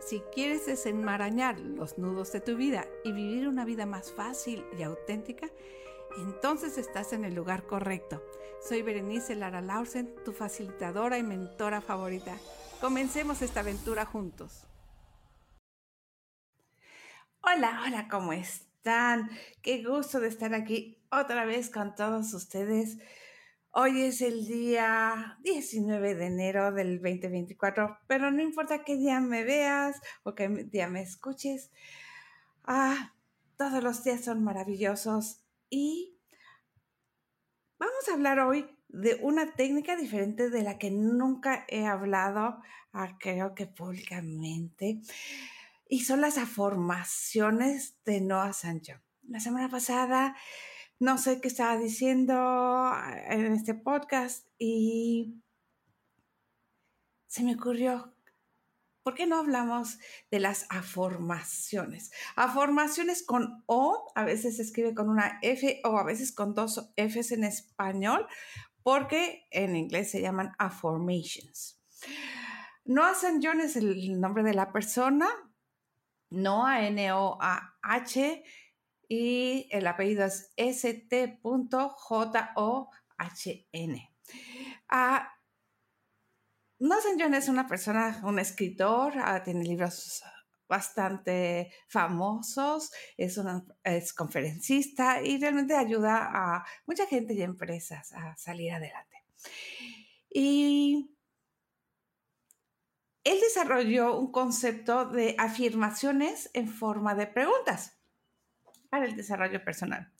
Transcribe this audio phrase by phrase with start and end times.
[0.00, 4.82] si quieres desenmarañar los nudos de tu vida y vivir una vida más fácil y
[4.82, 5.48] auténtica,
[6.18, 8.22] entonces estás en el lugar correcto.
[8.66, 12.36] Soy Berenice Lara Lausen, tu facilitadora y mentora favorita.
[12.80, 14.66] Comencemos esta aventura juntos.
[17.40, 19.30] Hola, hola, ¿cómo están?
[19.62, 22.98] Qué gusto de estar aquí otra vez con todos ustedes.
[23.78, 29.44] Hoy es el día 19 de enero del 2024, pero no importa qué día me
[29.44, 31.70] veas o qué día me escuches.
[32.64, 33.12] Ah,
[33.58, 36.16] todos los días son maravillosos y
[37.78, 42.62] vamos a hablar hoy de una técnica diferente de la que nunca he hablado,
[42.94, 45.02] ah, creo que públicamente,
[45.86, 48.94] y son las afirmaciones de Noah Sancho.
[49.28, 50.34] La semana pasada
[50.98, 52.92] no sé qué estaba diciendo
[53.28, 55.42] en este podcast y
[57.26, 58.14] se me ocurrió,
[59.02, 59.98] ¿por qué no hablamos
[60.30, 62.12] de las afirmaciones?
[62.34, 66.90] Afirmaciones con O, a veces se escribe con una F o a veces con dos
[66.96, 68.26] Fs en español,
[68.82, 71.78] porque en inglés se llaman affirmations.
[72.84, 73.40] Noah St.
[73.42, 75.28] John es el nombre de la persona,
[76.30, 78.44] Noah, N-O-A-H,
[79.08, 81.68] y el apellido es st.john.
[84.88, 85.32] Ah,
[86.78, 90.22] Nelson John es una persona, un escritor, ah, tiene libros
[90.68, 98.36] bastante famosos, es, una, es conferencista y realmente ayuda a mucha gente y empresas a
[98.36, 99.24] salir adelante.
[100.28, 101.16] Y
[103.24, 107.95] él desarrolló un concepto de afirmaciones en forma de preguntas
[108.96, 110.10] para el desarrollo personal.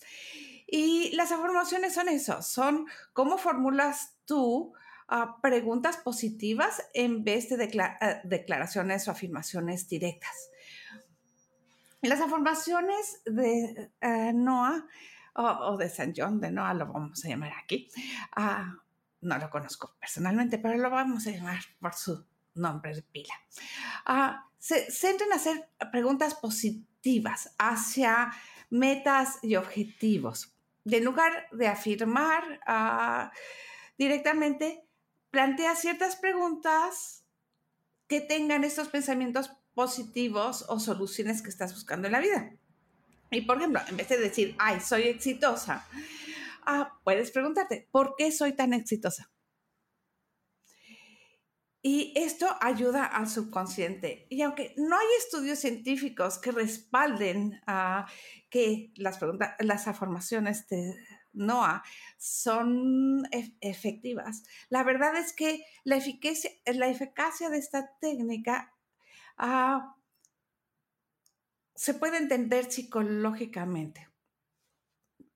[0.66, 4.75] Y las afirmaciones son eso, son cómo formulas tú
[5.09, 10.50] ah, preguntas positivas en vez de ah, declaraciones o afirmaciones directas.
[12.03, 14.84] Las afirmaciones de uh, Noah
[15.34, 17.88] o, de San John de Noah, lo vamos a llamar aquí,
[19.22, 23.34] no lo conozco personalmente, pero lo vamos a llamar por su nombre de pila.
[24.58, 28.32] se centran en hacer preguntas positivas hacia
[28.71, 30.54] metas y objetivos.
[30.84, 33.32] En lugar de afirmar ah,
[33.99, 34.84] directamente,
[35.31, 37.25] plantea ciertas preguntas
[38.06, 42.53] que tengan estos pensamientos positivos o soluciones que estás buscando en la vida.
[43.31, 45.87] Y por ejemplo, en vez de decir, ay, soy exitosa,
[46.65, 49.31] ah, puedes preguntarte, ¿por qué soy tan exitosa?
[51.88, 54.26] Y esto ayuda al subconsciente.
[54.28, 58.04] Y aunque no hay estudios científicos que respalden uh,
[58.50, 60.96] que las, preguntas, las afirmaciones de
[61.32, 61.84] NOAA
[62.19, 63.22] son
[63.60, 68.75] efectivas, la verdad es que la eficacia, la eficacia de esta técnica
[69.38, 69.80] uh,
[71.72, 74.08] se puede entender psicológicamente.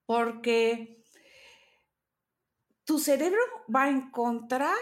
[0.04, 1.04] Porque
[2.82, 3.40] tu cerebro
[3.72, 4.74] va a encontrar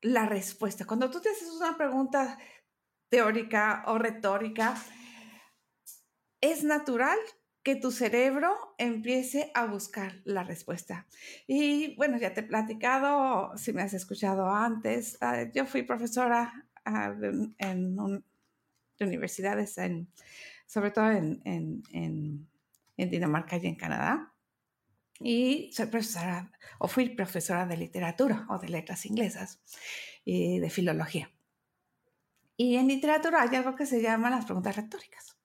[0.00, 0.84] la respuesta.
[0.84, 2.38] Cuando tú te haces una pregunta
[3.08, 4.74] teórica o retórica,
[6.40, 7.18] es natural
[7.62, 11.06] que tu cerebro empiece a buscar la respuesta.
[11.46, 16.66] Y bueno, ya te he platicado, si me has escuchado antes, ah, yo fui profesora
[16.84, 17.14] ah,
[17.58, 20.08] en de universidades, en,
[20.66, 24.27] sobre todo en, en Dinamarca y en Canadá.
[25.20, 29.60] Y soy profesora, o fui profesora de literatura o de letras inglesas
[30.24, 31.32] y de filología.
[32.56, 35.36] Y en literatura hay algo que se llama las preguntas retóricas.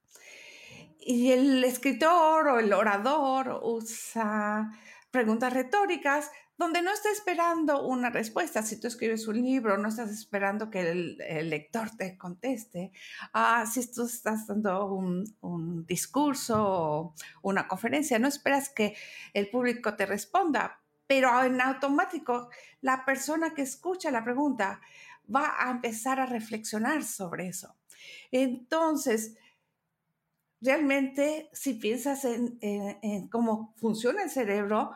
[1.00, 4.72] Y el escritor o el orador usa
[5.12, 8.62] preguntas retóricas donde no está esperando una respuesta.
[8.62, 12.92] Si tú escribes un libro, no estás esperando que el, lector te conteste.
[13.34, 18.96] Ah, si tú estás dando un, discurso o una conferencia, no esperas que
[19.34, 22.50] el público te responda, pero en automático
[22.82, 24.80] la persona que escucha la pregunta
[25.34, 27.76] va a empezar a reflexionar sobre eso.
[28.32, 29.36] Entonces,
[30.62, 34.92] realmente si piensas en, cómo funciona el cerebro,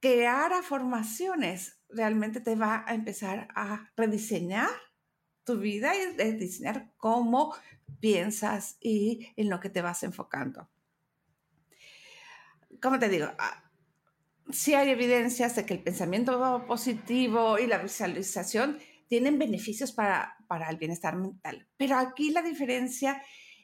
[0.00, 4.70] crear afirmaciones realmente te va a empezar a rediseñar
[5.44, 7.54] tu vida y rediseñar cómo
[8.00, 10.68] piensas y en lo que te vas enfocando.
[12.80, 13.26] ¿Cómo te digo?
[13.38, 13.70] Ah,
[14.50, 20.70] sí hay evidencias de que el pensamiento positivo y la visualización tienen beneficios para, para
[20.70, 23.20] el bienestar mental, pero aquí la diferencia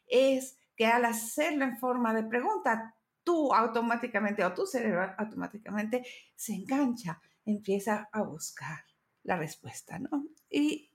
[0.09, 2.96] es que al hacerlo en forma de pregunta,
[3.27, 6.07] tú automáticamente o tu cerebro automáticamente
[6.37, 8.85] se engancha, empieza a buscar
[9.25, 10.29] la respuesta, ¿no?
[10.49, 10.93] Y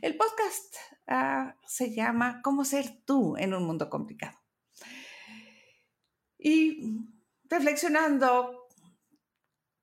[0.00, 0.76] el podcast
[1.08, 4.38] ah, se llama ¿Cómo ser tú en un mundo complicado?
[6.38, 7.00] Y
[7.50, 8.68] reflexionando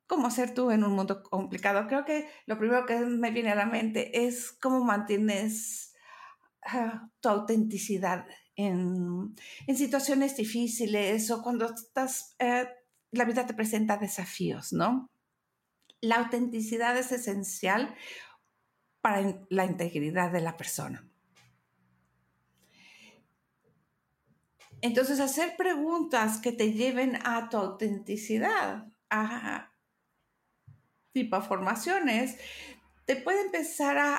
[0.07, 3.56] cómo ser tú en un mundo complicado, creo que lo primero que me viene a
[3.56, 5.94] la mente es cómo mantienes
[6.63, 8.25] ah, tu autenticidad
[8.66, 9.36] en,
[9.76, 12.68] situaciones difíciles o cuando estás, eh,
[13.12, 15.08] la vida te presenta desafíos, ¿no?
[16.02, 17.96] La autenticidad es esencial
[19.02, 21.10] para la integridad de la persona.
[24.82, 29.74] Entonces, hacer preguntas que te lleven a tu autenticidad, a
[31.14, 32.38] tipo formaciones,
[33.10, 34.18] te puede empezar a,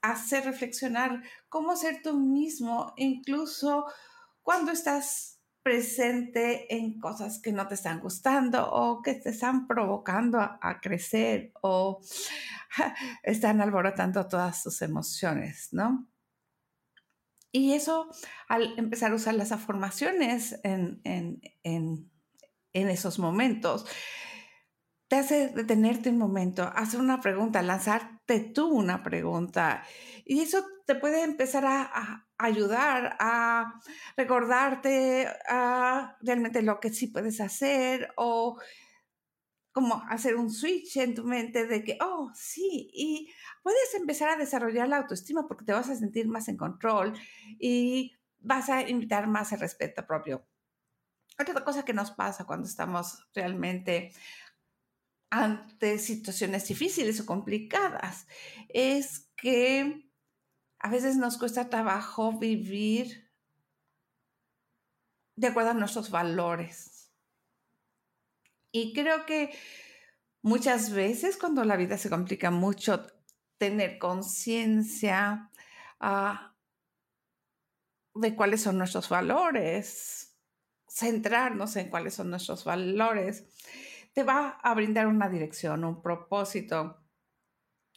[0.00, 3.84] hacer reflexionar cómo ser tú mismo, incluso
[4.40, 10.38] cuando estás presente en cosas que no te están gustando o que te están provocando
[10.40, 12.00] a, crecer o
[13.22, 16.08] están alborotando todas tus emociones, ¿no?
[17.52, 18.08] Y eso,
[18.48, 21.02] al empezar a usar las afirmaciones en,
[22.72, 23.84] esos momentos,
[25.10, 29.82] te hace detenerte un momento, hacer una pregunta, lanzarte tú una pregunta.
[30.24, 33.74] Y eso te puede empezar a, ayudar a
[34.16, 38.60] recordarte a realmente lo que sí puedes hacer o
[39.72, 43.32] como hacer un switch en tu mente de que, oh, sí, y
[43.64, 47.14] puedes empezar a desarrollar la autoestima porque te vas a sentir más en control
[47.58, 50.46] y vas a invitar más el respeto propio.
[51.36, 54.12] Otra cosa que nos pasa cuando estamos realmente
[55.30, 58.26] ante situaciones difíciles o complicadas
[58.68, 60.10] es que
[60.80, 63.30] a veces nos cuesta trabajo vivir
[65.36, 67.12] de acuerdo a nuestros valores.
[68.72, 69.56] Y creo que
[70.42, 73.06] muchas veces cuando la vida se complica mucho,
[73.58, 75.50] tener conciencia
[76.00, 76.56] ah,
[78.14, 80.36] de cuáles son nuestros valores,
[80.88, 83.44] centrarnos en cuáles son nuestros valores,
[84.12, 86.96] te va a brindar una dirección, un propósito.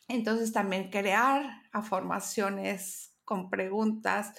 [0.08, 4.34] Entonces también crear afirmaciones con preguntas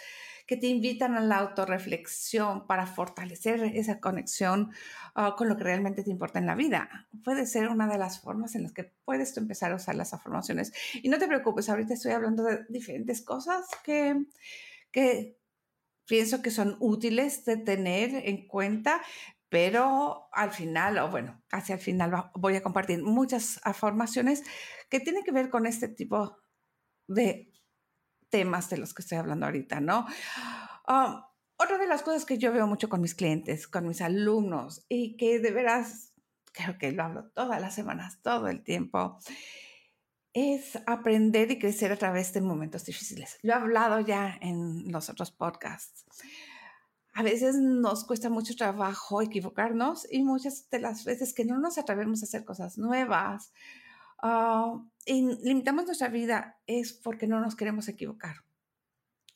[0.47, 4.73] que te invitan a la autorreflexión para fortalecer esa conexión
[5.15, 7.09] ah, con lo que realmente te importa en la vida.
[7.25, 10.13] Puede ser una de las formas en las que puedes tú empezar a usar las
[10.13, 10.73] afirmaciones.
[11.03, 14.27] Y no te preocupes, ahorita estoy hablando de diferentes cosas que,
[14.91, 15.39] que
[16.07, 19.01] pienso que son útiles de tener en cuenta,
[19.55, 24.43] pero al final, o bueno, casi al final voy a compartir muchas formaciones
[24.91, 26.39] que tienen que ver con este tipo
[27.07, 27.53] de
[28.31, 30.07] temas de los que estoy hablando ahorita, ¿no?
[30.89, 34.85] Ah, otra de las cosas que yo veo mucho con mis clientes, con mis alumnos,
[34.89, 36.13] y que de veras,
[36.53, 39.21] creo que lo hablo todas las semanas, todo el tiempo,
[40.33, 43.39] es aprender y crecer a través de momentos difíciles.
[43.43, 46.05] Lo he hablado ya en los otros podcasts
[47.15, 51.79] a veces nos cuesta mucho trabajo equivocarnos y muchas de las veces que no nos
[51.79, 53.53] atrevemos a hacer cosas nuevas
[54.19, 58.37] ah, y limitamos nuestra vida es porque no nos queremos equivocar.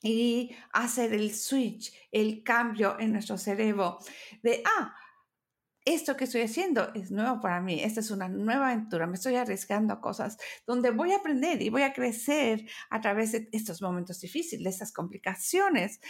[0.00, 3.98] Y hacer el switch, el cambio en nuestro cerebro
[4.42, 4.94] de, ah,
[5.94, 9.36] esto que estoy haciendo es nuevo para mí, esta es una nueva aventura, me estoy
[9.36, 13.80] arriesgando a cosas donde voy a aprender y voy a crecer a través de estos
[13.80, 16.00] momentos difíciles, estas complicaciones.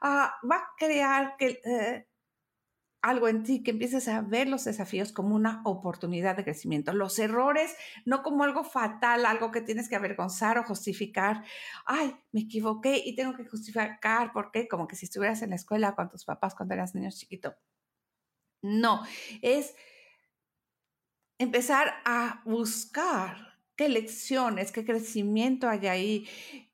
[0.00, 2.06] Ah, va a crear que, eh,
[3.02, 7.18] algo en ti, que empieces a ver los desafíos como una oportunidad de crecimiento, los
[7.18, 11.44] errores no como algo fatal, algo que tienes que avergonzar o justificar.
[11.86, 15.56] Ay, me equivoqué y tengo que justificar por qué, como que si estuvieras en la
[15.56, 17.54] escuela con tus papás cuando eras niño chiquito
[18.62, 19.02] no,
[19.42, 19.74] es
[21.38, 26.28] empezar a buscar qué lecciones, qué crecimiento hay ahí,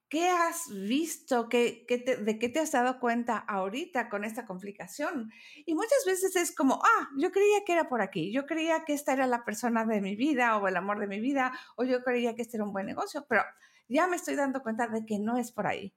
[0.09, 5.31] qué has visto, ¿Qué, de qué te has dado cuenta ahorita con esta complicación.
[5.67, 8.95] Y muchas veces es como, ah, yo creía que era por aquí, yo creía que
[8.95, 12.03] esta era la persona de mi vida o el amor de mi vida, o yo
[12.03, 13.43] creía que este era un buen negocio, pero
[13.89, 15.95] ya me estoy dando cuenta de que no es por ahí.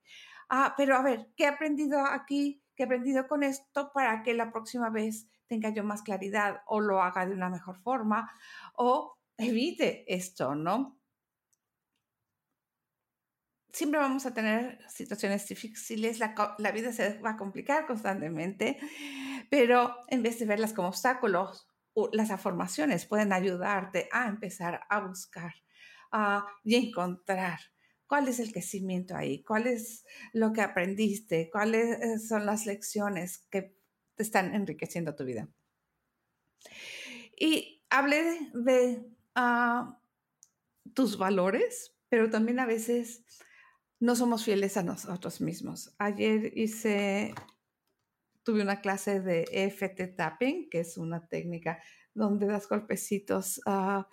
[0.49, 2.61] Ah, pero a ver, ¿qué he aprendido aquí?
[2.77, 6.79] ¿Qué he aprendido con esto para que la próxima vez tenga yo más claridad o
[6.79, 8.31] lo haga de una mejor forma
[8.75, 10.99] o evite esto, ¿no?
[13.73, 18.77] Siempre vamos a tener situaciones difíciles, la vida se va a complicar constantemente,
[19.49, 21.67] pero en vez de verlas como obstáculos,
[22.11, 25.55] las afirmaciones pueden ayudarte a empezar a buscar
[26.63, 27.59] y encontrar
[28.07, 33.39] cuál es el crecimiento ahí, cuál es lo que aprendiste, cuáles eh, son las lecciones
[33.49, 33.75] que
[34.15, 35.47] te están enriqueciendo tu vida.
[37.39, 39.99] Y hablé de ah,
[40.93, 43.23] tus valores, pero también a veces
[43.99, 45.93] no somos fieles a nosotros mismos.
[45.97, 47.33] Ayer hice,
[48.43, 51.81] tuve una clase de EFT tapping, que es una técnica
[52.13, 54.03] donde das golpecitos uh,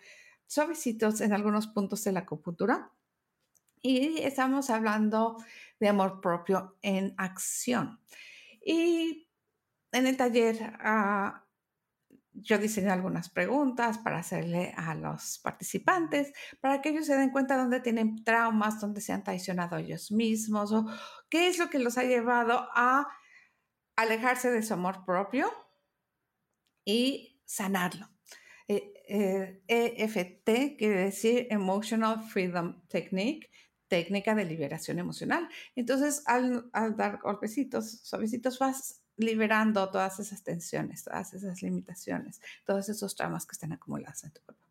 [0.46, 2.92] suavecitos en algunos puntos de la acupuntura.
[3.86, 5.36] Y estamos hablando
[5.78, 8.00] de amor propio en acción.
[8.64, 9.28] Y
[9.92, 11.44] en el taller ah,
[12.32, 17.58] yo diseñé algunas preguntas para hacerle a los participantes, para que ellos se den cuenta
[17.58, 20.86] dónde tienen traumas, dónde se han traicionado ellos mismos o
[21.28, 23.06] qué es lo que los ha llevado a
[23.96, 25.52] alejarse de su amor propio
[26.86, 28.08] y sanarlo.
[28.66, 33.50] EFT eh, e quiere decir Emotional Freedom Technique,
[33.94, 35.48] técnica de liberación emocional.
[35.76, 42.88] Entonces, al, al dar golpecitos, suavecitos, vas liberando todas esas tensiones, todas esas limitaciones, todos
[42.88, 44.64] esos traumas que están acumulados en tu cuerpo.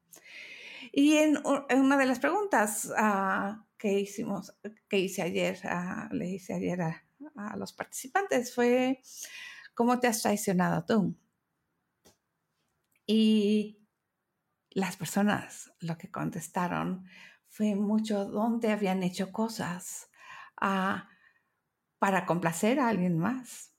[0.92, 4.54] Y en, una de las preguntas uh, que hicimos,
[4.90, 7.06] que hice ayer, uh, le hice ayer a,
[7.38, 9.02] a, los participantes fue,
[9.74, 11.16] ¿cómo te has traicionado tú?
[13.06, 13.80] Y
[14.72, 17.06] las personas lo que contestaron
[17.54, 20.10] fue mucho dónde habían hecho cosas
[20.60, 20.98] uh,
[22.00, 23.76] para complacer a alguien más.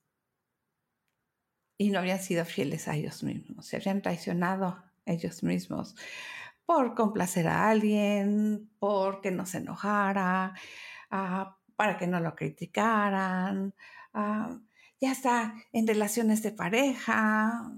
[1.76, 5.96] Y no habían sido fieles a ellos mismos, se habían traicionado ellos mismos
[6.64, 10.54] por complacer a alguien, porque no se enojara,
[11.10, 13.74] uh, para que no lo criticaran,
[14.14, 14.60] uh,
[15.00, 17.72] ya está en relaciones de pareja,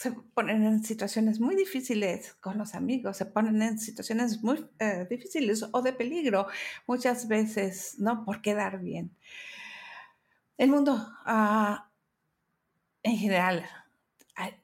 [0.00, 5.06] se ponen en situaciones muy difíciles con los amigos, se ponen en situaciones muy eh,
[5.10, 6.46] difíciles o de peligro
[6.86, 8.24] muchas veces, ¿no?
[8.24, 9.14] Por quedar bien.
[10.56, 11.76] El mundo uh,
[13.02, 13.68] en general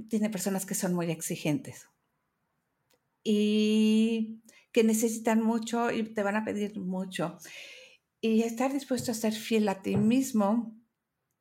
[0.08, 1.86] tiene personas que son muy exigentes
[3.22, 4.40] y
[4.72, 7.36] que necesitan mucho y te van a pedir mucho.
[8.22, 10.74] Y estar dispuesto a ser fiel a ti mismo,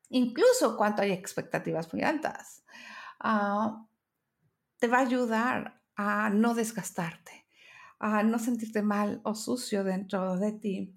[0.10, 2.66] incluso cuando hay expectativas muy altas,
[3.20, 3.88] ah,
[4.78, 7.46] te va a ayudar a no desgastarte,
[8.00, 10.96] a no sentirte mal o sucio dentro de ti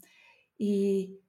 [0.57, 1.21] y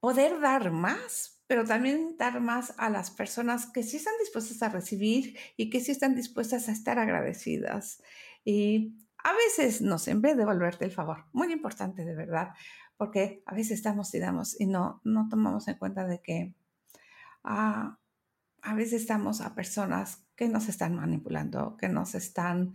[0.00, 4.68] poder dar más pero también dar más a las personas que sí están dispuestas a
[4.68, 8.02] recibir y que sí están dispuestas a estar agradecidas.
[8.44, 11.24] Y a veces no siempre devolverte el favor.
[11.32, 12.50] Muy importante, de verdad,
[12.98, 16.54] porque a veces estamos y damos y no, no tomamos en cuenta de que
[17.44, 17.98] ah,
[18.60, 22.74] a veces estamos a personas que nos están manipulando, que nos están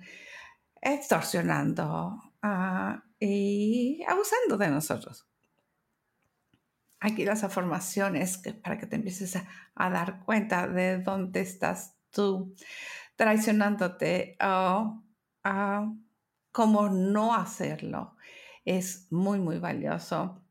[0.82, 5.28] extorsionando ah, y abusando de nosotros
[7.04, 9.36] aquí las afirmaciones para que te empieces
[9.76, 12.56] a, dar cuenta de dónde estás tú
[13.18, 15.04] traicionándote o
[16.52, 18.16] cómo no hacerlo.
[18.64, 20.42] Es muy, muy valioso.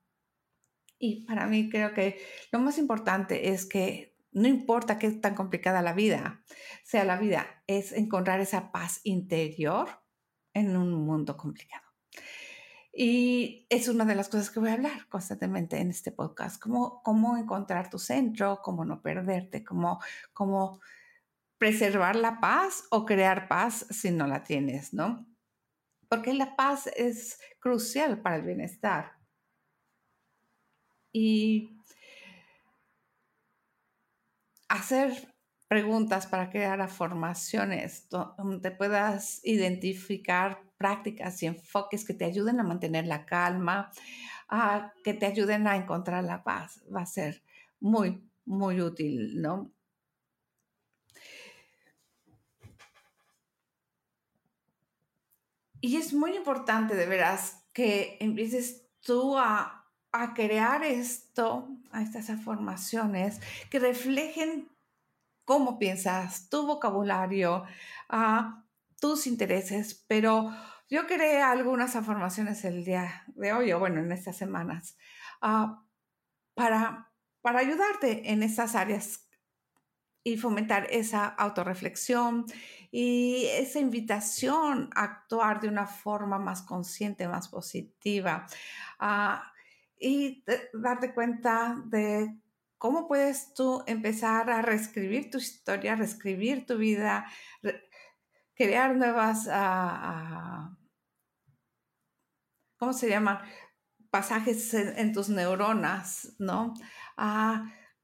[0.99, 2.21] Y para mí creo que
[2.53, 6.43] lo más importante es que no importa qué tan complicada la vida
[6.85, 9.89] sea la vida, es encontrar esa paz interior
[10.55, 11.85] en un mundo complicado.
[12.95, 17.03] Y es una de las cosas que voy a hablar constantemente en este podcast, cómo,
[17.03, 20.01] cómo encontrar tu centro, cómo no perderte, cómo,
[20.35, 20.81] cómo
[21.57, 25.27] preservar la paz o crear paz si no la tienes, ¿no?
[26.09, 29.13] Porque la paz es crucial para el bienestar.
[31.13, 31.79] Y
[34.73, 35.35] hacer
[35.69, 43.07] preguntas para crear formaciones donde puedas identificar prácticas y enfoques que te ayuden a mantener
[43.07, 43.91] la calma,
[45.03, 46.83] que te ayuden a encontrar la paz.
[46.95, 47.43] Va a ser
[47.81, 49.73] muy, muy útil, ¿no?
[55.83, 59.81] y es muy importante de veras que empieces tú a,
[60.35, 64.69] crear esto, a estas afirmaciones que reflejen
[65.45, 67.65] cómo piensas, tu vocabulario,
[68.09, 68.65] a
[69.01, 70.53] tus intereses, pero
[70.89, 74.97] yo creé algunas afirmaciones el día de hoy, o bueno, en estas semanas,
[75.41, 75.85] ah,
[76.55, 79.29] para, para ayudarte en estas áreas
[80.25, 82.47] y fomentar esa autorreflexión
[82.91, 88.47] y esa invitación a actuar de una forma más consciente, más positiva.
[88.99, 89.52] Ah,
[90.03, 90.45] y
[90.75, 92.37] darte cuenta de
[92.79, 97.27] cómo puedes tú empezar a reescribir tu historia, reescribir tu vida,
[98.57, 100.79] crear nuevas, ah, ah,
[102.77, 103.39] ¿cómo se llaman?
[104.11, 106.75] Pasajes en, tus neuronas, ¿no?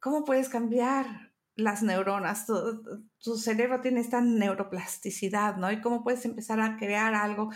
[0.01, 1.29] ¿Cómo puedes cambiar
[1.59, 5.73] las neuronas, tu, cerebro tiene esta neuroplasticidad, ¿no?
[5.73, 7.51] Y cómo puedes empezar a crear algo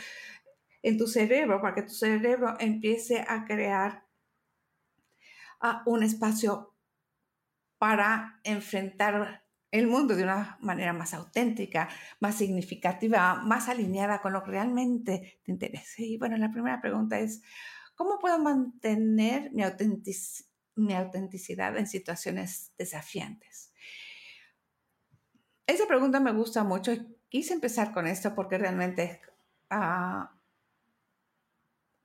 [0.82, 4.04] en tu cerebro para que tu cerebro empiece a crear
[5.62, 6.74] ah, un espacio
[7.78, 11.88] para enfrentar el mundo de una manera más auténtica,
[12.20, 16.02] más significativa, más alineada con lo que realmente te interesa.
[16.02, 17.42] Y bueno, la primera pregunta es,
[17.94, 19.62] ¿cómo puedo mantener mi,
[20.76, 23.72] mi autenticidad en situaciones desafiantes?
[25.66, 29.22] Esa pregunta me gusta mucho y quise empezar con esto porque realmente
[29.70, 30.30] ah,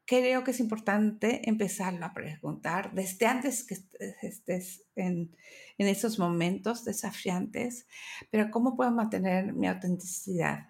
[0.07, 3.77] creo que es importante empezarlo a preguntar desde antes que
[4.21, 5.35] estés en,
[5.77, 7.87] esos momentos desafiantes,
[8.31, 10.65] pero ¿cómo puedo mantener mi autenticidad?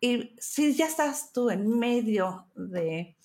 [0.00, 3.16] Y si ya estás tú en medio de,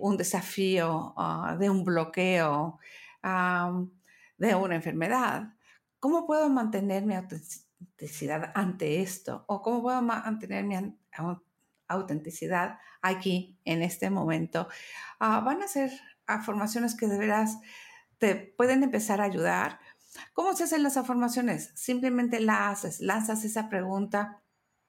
[0.00, 2.78] un desafío, ah, de un bloqueo,
[3.22, 5.54] de una enfermedad,
[6.00, 9.44] ¿cómo puedo mantener mi autenticidad ante esto?
[9.46, 10.74] ¿O cómo puedo mantener mi
[11.88, 14.68] autenticidad aquí, en este momento?
[15.18, 15.90] Ah, van a ser
[16.44, 17.58] formaciones que de veras
[18.18, 19.80] te pueden empezar a ayudar.
[20.32, 21.72] ¿Cómo se hacen las afirmaciones?
[21.74, 24.42] Simplemente la haces, lanzas esa pregunta,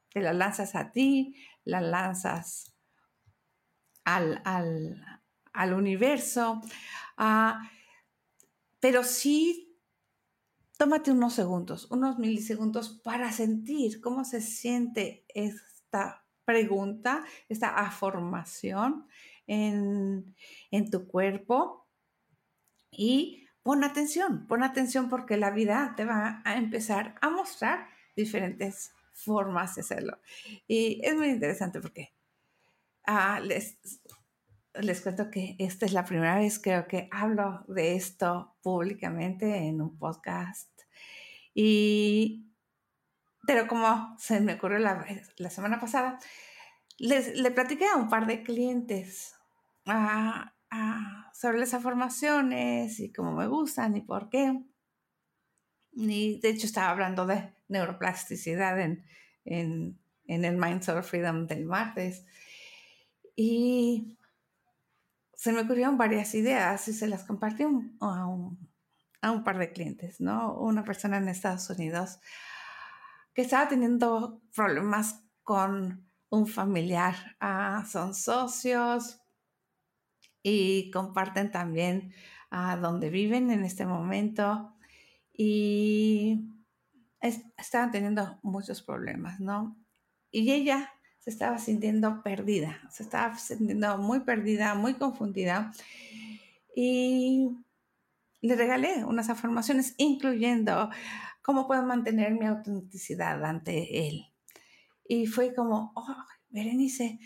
[0.10, 2.74] te la lanzas a ti, la lanzas
[4.06, 6.62] al, al, universo,
[7.18, 7.70] ah,
[8.80, 9.66] pero sí
[10.78, 19.08] tómate unos segundos, unos milisegundos para sentir cómo se siente esta pregunta, esta afirmación
[19.48, 20.36] en,
[20.72, 21.88] en tu cuerpo
[22.92, 28.94] y pon atención, pon atención porque la vida te va a empezar a mostrar diferentes
[29.12, 30.20] formas de hacerlo.
[30.68, 32.14] Y es muy interesante porque
[33.06, 33.78] ah, les,
[34.76, 39.82] les cuento que esta es la primera vez creo que hablo de esto públicamente en
[39.82, 40.70] un podcast.
[41.54, 42.46] Y,
[43.46, 45.06] pero como se me ocurrió la,
[45.38, 46.20] la semana pasada,
[46.98, 49.36] les, le platiqué a un par de clientes
[51.34, 54.64] sobre las formaciones y cómo me gustan y por qué.
[55.94, 59.06] Y de hecho estaba hablando de neuroplasticidad en,
[59.46, 62.26] en, en el Mindset of Freedom del martes.
[63.36, 64.18] Y
[65.36, 70.56] se me ocurrieron varias ideas y se las compartí a un, par de clientes, ¿no?
[70.56, 72.20] Una persona en Estados Unidos
[73.36, 77.36] que estaba teniendo problemas con un familiar.
[77.40, 79.20] Ah, son socios
[80.42, 82.14] y comparten también
[82.50, 84.74] ah, dónde viven en este momento
[85.34, 86.50] y
[87.58, 89.78] estaban teniendo muchos problemas, ¿no?
[90.32, 95.74] Y ella se estaba sintiendo perdida, se estaba sintiendo muy perdida, muy confundida.
[96.74, 97.50] Y
[98.42, 100.90] le regalé unas afirmaciones, incluyendo
[101.46, 104.34] cómo puedo mantener mi autenticidad ante él.
[105.08, 107.20] Y fue como, oh, Berenice,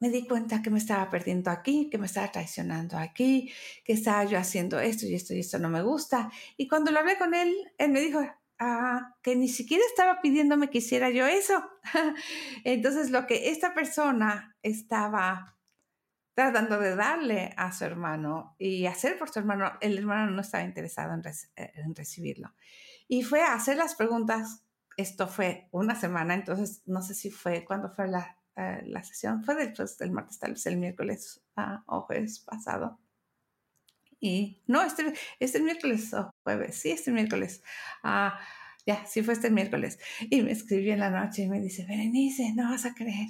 [0.00, 3.50] me di cuenta que me estaba perdiendo aquí, que me estaba traicionando aquí,
[3.84, 6.30] que estaba yo haciendo esto y esto y esto no me gusta.
[6.56, 8.20] Y cuando lo hablé con él, él me dijo,
[8.58, 11.62] Ah, que ni siquiera estaba pidiéndome que hiciera yo eso.
[12.64, 15.58] Entonces, lo que esta persona estaba
[16.34, 20.64] tratando de darle a su hermano y hacer por su hermano, el hermano no estaba
[20.64, 21.22] interesado en,
[21.56, 22.54] eh, recibirlo.
[23.14, 24.64] Y fue a hacer las preguntas.
[24.96, 29.44] Esto fue una semana, entonces no sé si fue cuando fue la, eh, la sesión.
[29.44, 32.98] Fue después del martes, tal vez el miércoles ah, o jueves pasado.
[34.18, 37.62] Y no, este, este miércoles o jueves, sí, este miércoles.
[38.02, 38.36] Ah,
[38.86, 39.98] ya, sí fue este miércoles.
[40.28, 43.28] Y me escribió en la noche y me dice, Berenice, no vas a creer.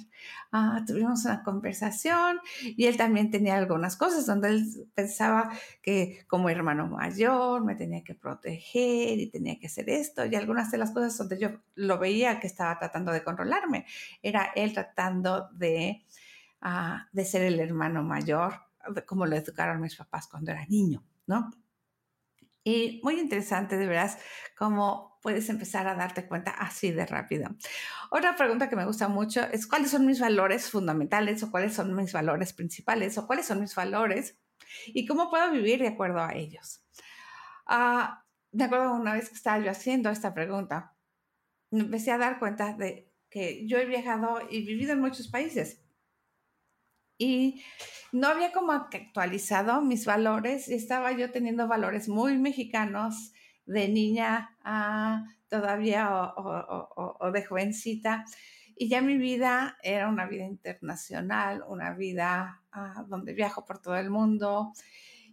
[0.51, 6.49] Ah, tuvimos una conversación y él también tenía algunas cosas donde él pensaba que como
[6.49, 10.25] hermano mayor me tenía que proteger y tenía que hacer esto.
[10.25, 13.85] Y algunas de las cosas donde yo lo veía que estaba tratando de controlarme,
[14.21, 16.05] era él tratando de
[16.61, 18.55] ah, de ser el hermano mayor,
[19.05, 21.49] como lo educaron mis papás cuando era niño, ¿no?
[22.67, 24.17] Y muy interesante, de veras,
[24.57, 27.55] cómo puedes empezar a darte cuenta así de rápido.
[28.09, 31.95] Otra pregunta que me gusta mucho es cuáles son mis valores fundamentales o cuáles son
[31.95, 34.39] mis valores principales o cuáles son mis valores
[34.87, 36.83] y cómo puedo vivir de acuerdo a ellos.
[37.69, 38.09] Uh,
[38.51, 40.95] me acuerdo una vez que estaba yo haciendo esta pregunta,
[41.69, 45.85] me empecé a dar cuenta de que yo he viajado y vivido en muchos países
[47.17, 47.63] y
[48.15, 53.33] no había como actualizado mis valores y estaba yo teniendo valores muy mexicanos
[53.65, 54.55] de niña
[55.49, 58.23] todavía o, de jovencita.
[58.77, 63.97] Y ya mi vida era una vida internacional, una vida ah, donde viajo por todo
[63.97, 64.71] el mundo.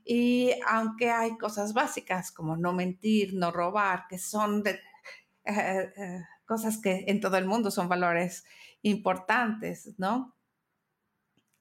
[0.04, 4.80] Y aunque hay cosas básicas como no mentir, no robar, que son eh,
[5.44, 8.44] eh, cosas que en todo el mundo son valores
[8.82, 10.34] importantes, ¿no?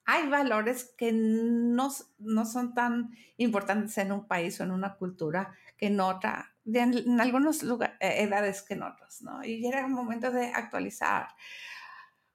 [0.05, 5.53] Hay valores que no, no, son tan importantes en un país o en una cultura
[5.77, 9.43] que en otra, en, algunas eh, edades que en otras, ¿no?
[9.43, 11.27] Y era el momento de actualizar.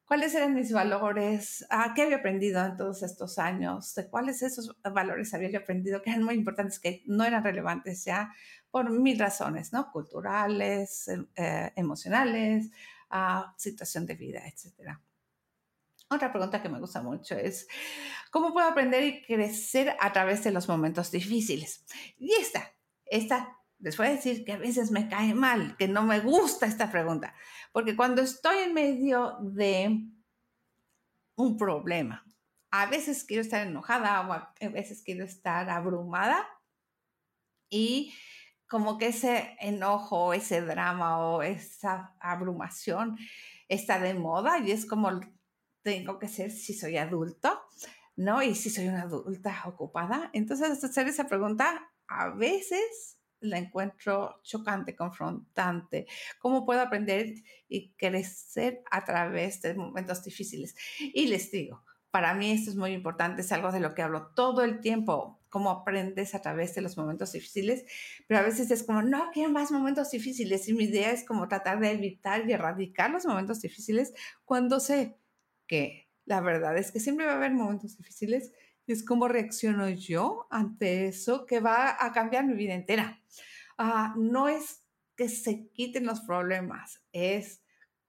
[0.05, 1.67] ¿Cuáles eran mis valores?
[1.69, 3.93] ¿A ¿Qué había aprendido en todos estos años?
[3.97, 8.05] ¿De cuáles esos valores había yo aprendido que eran muy importantes, que no eran relevantes
[8.05, 8.33] ya
[8.71, 9.91] por mil razones, ¿no?
[9.91, 12.71] Culturales, em, eh, emocionales,
[13.11, 15.01] uh, situación de vida, etcétera.
[16.09, 17.67] Otra pregunta que me gusta mucho es,
[18.31, 21.85] ¿cómo puedo aprender y crecer a través de los momentos difíciles?
[22.17, 22.73] Y esta,
[23.05, 26.67] esta, les voy a decir que a veces me cae mal, que no me gusta
[26.67, 27.35] esta pregunta,
[27.73, 30.01] porque cuando estoy en medio de
[31.35, 32.25] un problema,
[32.71, 36.47] a veces quiero estar enojada o a veces quiero estar abrumada
[37.69, 38.15] y
[38.69, 43.17] como que ese enojo, ese drama o esa abrumación
[43.69, 45.21] está de moda y es como
[45.87, 47.63] tengo que ser si soy adulto,
[48.17, 48.43] ¿no?
[48.43, 50.31] Y si soy una adulta ocupada.
[50.33, 56.09] Entonces, hacer esa pregunta a veces la encuentro chocante, confrontante.
[56.41, 57.35] ¿Cómo puedo aprender
[57.69, 60.75] y crecer a través de momentos difíciles?
[60.99, 64.33] Y les digo, para mí esto es muy importante, es algo de lo que hablo
[64.35, 67.85] todo el tiempo, cómo aprendes a través de los momentos difíciles,
[68.27, 71.47] pero a veces es como, no quiero más momentos difíciles y mi idea es como
[71.47, 75.21] tratar de evitar y erradicar los momentos difíciles cuando sé
[75.67, 78.53] que la verdad es que siempre va a haber momentos difíciles
[78.87, 83.21] y es cómo reacciono yo ante eso que va a cambiar mi vida entera.
[83.79, 84.85] Ah, no es
[85.17, 87.63] que se quiten los problemas, es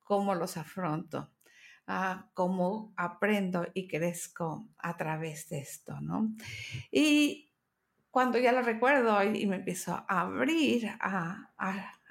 [0.04, 1.32] cómo los afronto,
[1.88, 6.34] uh, cómo aprendo y crezco a través de esto, ¿no?
[6.92, 7.48] Y
[8.12, 11.52] cuando ya lo recuerdo y, me empiezo a abrir a,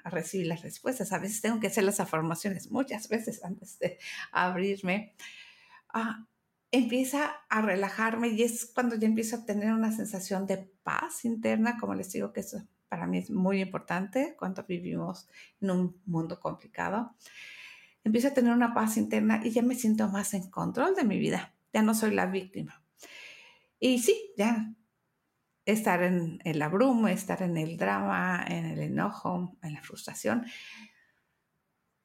[0.09, 3.97] recibir las respuestas, a veces tengo que hacer las afirmaciones muchas veces antes de
[4.31, 5.15] abrirme,
[5.89, 6.27] Ah,
[6.71, 11.77] empieza a relajarme y es cuando ya empiezo a tener una sensación de paz interna,
[11.79, 15.27] como les digo que eso para mí es muy importante cuando vivimos
[15.61, 17.15] en un mundo complicado.
[18.03, 21.17] Empiezo a tener una paz interna y ya me siento más en control de mi
[21.17, 22.83] vida, ya no soy la víctima.
[23.79, 24.73] Y sí, ya
[25.67, 30.45] estar en el abrumo, estar en el drama, en el enojo, en la frustración,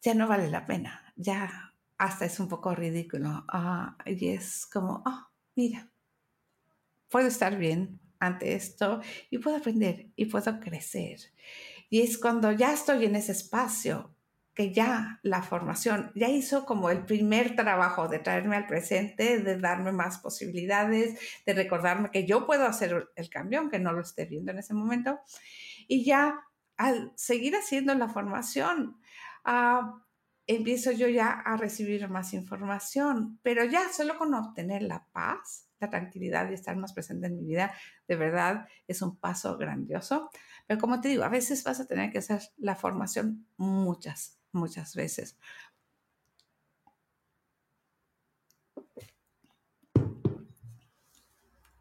[0.03, 3.45] ya no vale la pena, ya hasta es un poco ridículo.
[3.49, 5.89] Ah, y es como, oh, mira,
[7.09, 11.21] puedo estar bien ante esto y puedo aprender y puedo crecer.
[11.89, 14.12] Y es cuando ya estoy en ese espacio
[14.55, 19.59] que ya la formación ya hizo como el primer trabajo de traerme al presente, de
[19.59, 24.27] darme más posibilidades, de recordarme que yo puedo hacer el cambio, aunque no lo esté
[24.27, 25.21] viendo en ese momento.
[25.89, 26.41] Y ya
[26.77, 29.01] al seguir haciendo la formación,
[29.47, 30.01] uh,
[30.47, 35.91] empiezo yo ya a recibir más información, pero ya solo con obtener la paz, la
[35.91, 37.73] tranquilidad y estar más presente en mi vida,
[38.07, 40.31] de verdad es un paso grandioso.
[40.67, 44.95] Pero como te digo, a veces vas a tener que hacer la formación muchas, muchas
[44.95, 45.37] veces.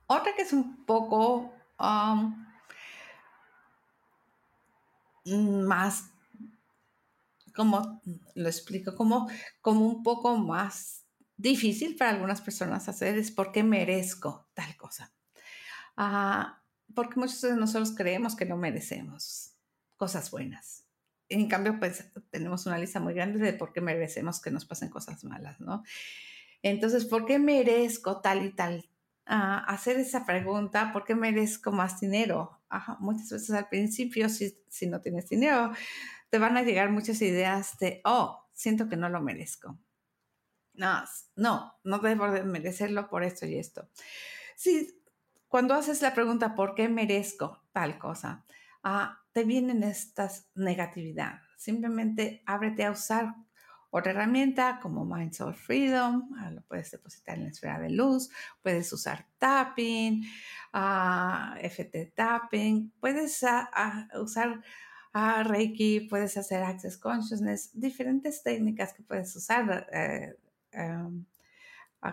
[0.08, 2.46] Otra que es un poco um,
[5.66, 6.12] más
[7.56, 8.02] como
[8.36, 9.30] lo explico, como,
[9.62, 11.06] como un poco más
[11.38, 15.12] difícil para algunas personas hacer es porque merezco tal cosa.
[15.98, 16.62] Ah,
[16.94, 19.54] porque muchos de nosotros creemos que no merecemos
[19.98, 20.81] cosas buenas.
[21.32, 24.90] En cambio, pues tenemos una lista muy grande de por qué merecemos que nos pasen
[24.90, 25.84] cosas malas, ¿no?
[26.62, 28.90] Entonces, ¿por qué merezco tal y tal?
[29.26, 32.58] Ah, hacer esa pregunta, ¿por qué merezco más dinero?
[33.00, 35.72] muchas veces al principio, si, si no tienes dinero,
[36.30, 39.78] te van a llegar muchas ideas de, oh, siento que no lo merezco.
[40.74, 41.04] no,
[41.36, 43.90] no, no debo de merecerlo por esto y esto.
[44.56, 45.02] Sí,
[45.48, 48.46] cuando haces la pregunta, ¿por qué merezco tal cosa?
[48.84, 51.40] Ah, te vienen estas negatividad.
[51.58, 53.36] Simplemente ábrete a usar
[53.94, 58.30] otra herramienta como Mind Soul Freedom, ah, lo puedes depositar en la esfera de luz,
[58.62, 60.24] puedes usar tapping,
[60.74, 63.44] uh, FT tapping, puedes
[64.14, 64.62] usar
[65.14, 70.38] Reiki, puedes hacer Access Consciousness, diferentes técnicas que puedes usar, eh,
[70.72, 71.26] em,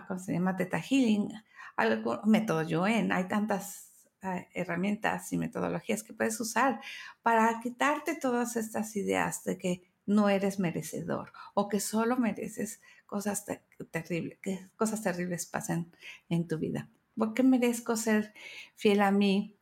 [0.05, 0.57] ¿cómo se llama?
[0.57, 1.31] Teta Healing,
[1.77, 3.88] algo, método Yuen, hay tantas eh,
[4.21, 6.81] herramientas y metodologías que puedes usar
[7.21, 13.45] para quitarte todas estas ideas de que no eres merecedor o que solo mereces cosas
[13.91, 15.91] terribles, que cosas terribles pasen
[16.29, 16.89] en tu vida.
[17.17, 18.33] ¿Por qué merezco ser
[18.75, 19.55] fiel a mí?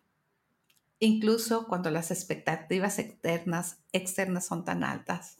[0.99, 5.39] Incluso cuando las expectativas externas, externas son tan altas.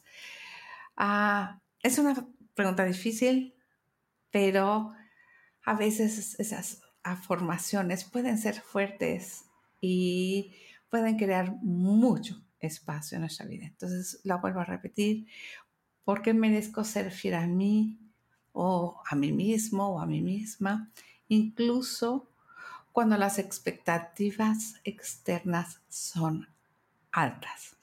[0.95, 3.55] Ah, es una pregunta difícil,
[4.29, 4.93] pero
[5.63, 6.81] a veces esas
[7.15, 9.45] formaciones pueden ser fuertes
[9.81, 10.53] y
[10.89, 13.65] pueden crear mucho, espacio en nuestra vida.
[13.65, 15.27] Entonces, la vuelvo a repetir,
[16.03, 17.99] ¿por qué merezco ser fiel a mí
[18.51, 20.91] o a mí mismo o a mí misma?
[21.27, 22.29] Incluso
[22.91, 26.47] cuando las expectativas externas son
[27.11, 27.75] altas.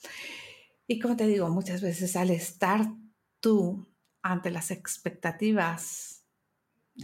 [0.86, 2.86] Y como te digo, muchas veces al estar
[3.40, 3.86] tú
[4.22, 6.24] ante las expectativas,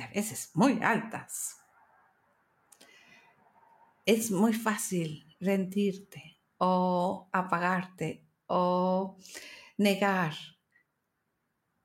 [0.00, 1.59] a veces muy altas,
[4.04, 9.16] es muy fácil rendirte o apagarte o
[9.76, 10.34] negar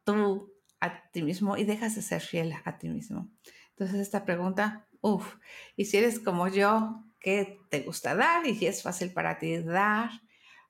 [0.04, 3.32] tú a ti mismo y dejas de ser fiel a ti mismo.
[3.70, 5.36] Entonces esta pregunta, uff,
[5.76, 9.58] y si eres como yo, que te gusta dar y si es fácil para ti
[9.58, 10.12] dar,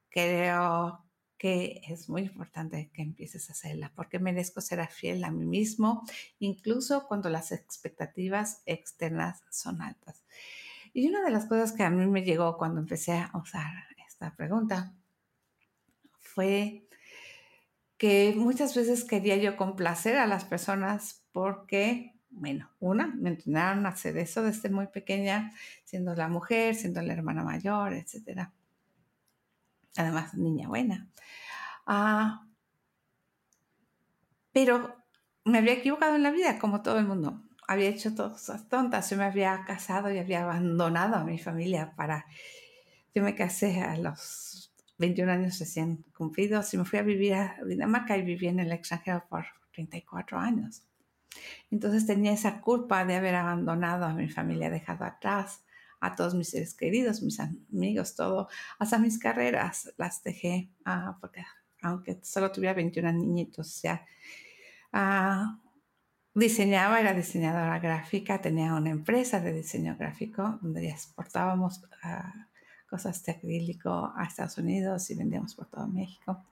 [0.10, 1.06] creo
[1.38, 6.04] que es muy importante que empieces a hacerla, porque merezco ser fiel a mí mismo,
[6.40, 10.24] incluso cuando las expectativas externas son altas.
[10.96, 13.70] Y una de las cosas que a mí me llegó cuando empecé a usar
[14.08, 14.94] esta pregunta
[16.20, 16.88] fue
[17.98, 23.90] que muchas veces quería yo complacer a las personas porque, bueno, una, me entrenaron a
[23.90, 25.52] hacer eso desde muy pequeña,
[25.84, 28.50] siendo la mujer, siendo la hermana mayor, etc.
[29.98, 31.10] Además, niña buena.
[31.86, 32.48] Ah,
[34.54, 34.96] pero
[35.44, 37.45] me había equivocado en la vida, como todo el mundo.
[37.68, 39.10] Había hecho todas esas tontas.
[39.10, 42.26] Yo me había casado y había abandonado a mi familia para
[43.16, 47.58] yo me casé a los 21 años recién cumplidos y me fui a vivir a
[47.66, 50.84] Dinamarca y viví en el extranjero por 34 años.
[51.72, 55.64] Entonces tenía esa culpa de haber abandonado a mi familia, dejado atrás
[56.02, 58.50] a todos mis seres queridos, mis amigos, todo,
[58.80, 61.44] hasta mis carreras las dejé, ah, porque
[61.82, 64.06] aunque solo tuviera 21 niñitos, ya
[64.92, 65.58] ah,
[66.36, 73.32] diseñaba, era diseñadora gráfica, tenía una empresa de diseño gráfico donde exportábamos uh, cosas de
[73.32, 76.44] acrílico a Estados Unidos y vendíamos por todo México.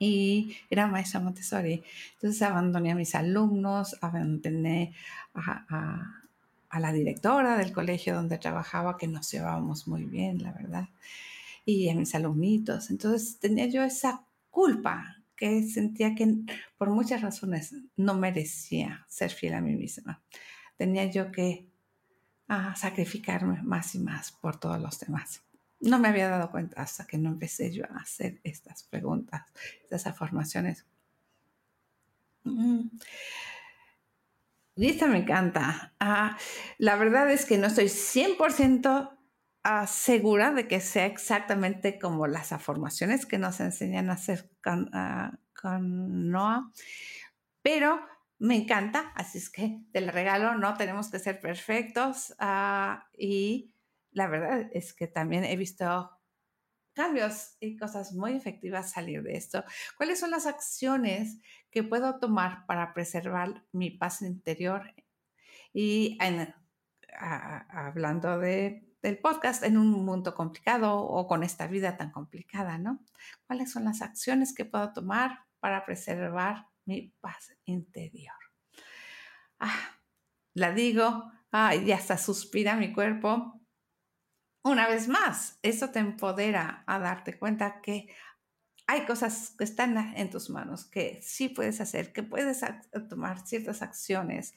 [0.00, 1.82] Y era maestra Montessori.
[2.14, 4.92] Entonces abandoné a mis alumnos, abandoné
[5.34, 6.18] a,
[6.68, 10.88] a, la directora del colegio donde trabajaba, que nos llevábamos muy bien, la verdad,
[11.64, 12.90] y a mis alumnitos.
[12.90, 15.21] Entonces tenía yo esa culpa
[15.62, 16.26] sentía que
[16.76, 20.22] por muchas razones no merecía ser fiel a mí misma.
[20.76, 21.68] Tenía yo que
[22.48, 25.42] a sacrificarme más y más por todos los demás.
[25.80, 29.42] No me había dado cuenta hasta que no empecé yo a hacer estas preguntas,
[29.82, 30.86] estas afirmaciones.
[32.44, 32.88] Mm.
[34.76, 35.94] Esta me encanta.
[36.00, 36.36] Ah,
[36.78, 39.18] la verdad es que no estoy 100%
[39.86, 45.78] segura de que sea exactamente como las afirmaciones que nos enseñan a hacer con, uh,
[45.80, 46.72] Noah,
[47.62, 48.00] pero
[48.38, 53.72] me encanta, así es que te regalo, no tenemos que ser perfectos ah, y
[54.10, 56.10] la verdad es que también he visto
[56.92, 59.64] cambios y cosas muy efectivas salir de esto.
[59.96, 61.38] ¿Cuáles son las acciones
[61.70, 64.92] que puedo tomar para preservar mi paz interior?
[65.72, 66.18] Y
[67.70, 73.04] hablando de, del podcast, en un mundo complicado o con esta vida tan complicada, ¿no?
[73.46, 78.34] ¿Cuáles son las acciones que puedo tomar para preservar mi paz interior.
[79.60, 79.96] Ah,
[80.54, 83.60] la digo, ay, ya hasta suspira mi cuerpo.
[84.64, 88.08] Una vez más, eso te empodera a darte cuenta que
[88.86, 92.60] hay cosas que están en tus manos, que sí puedes hacer, que puedes
[93.08, 94.54] tomar ciertas acciones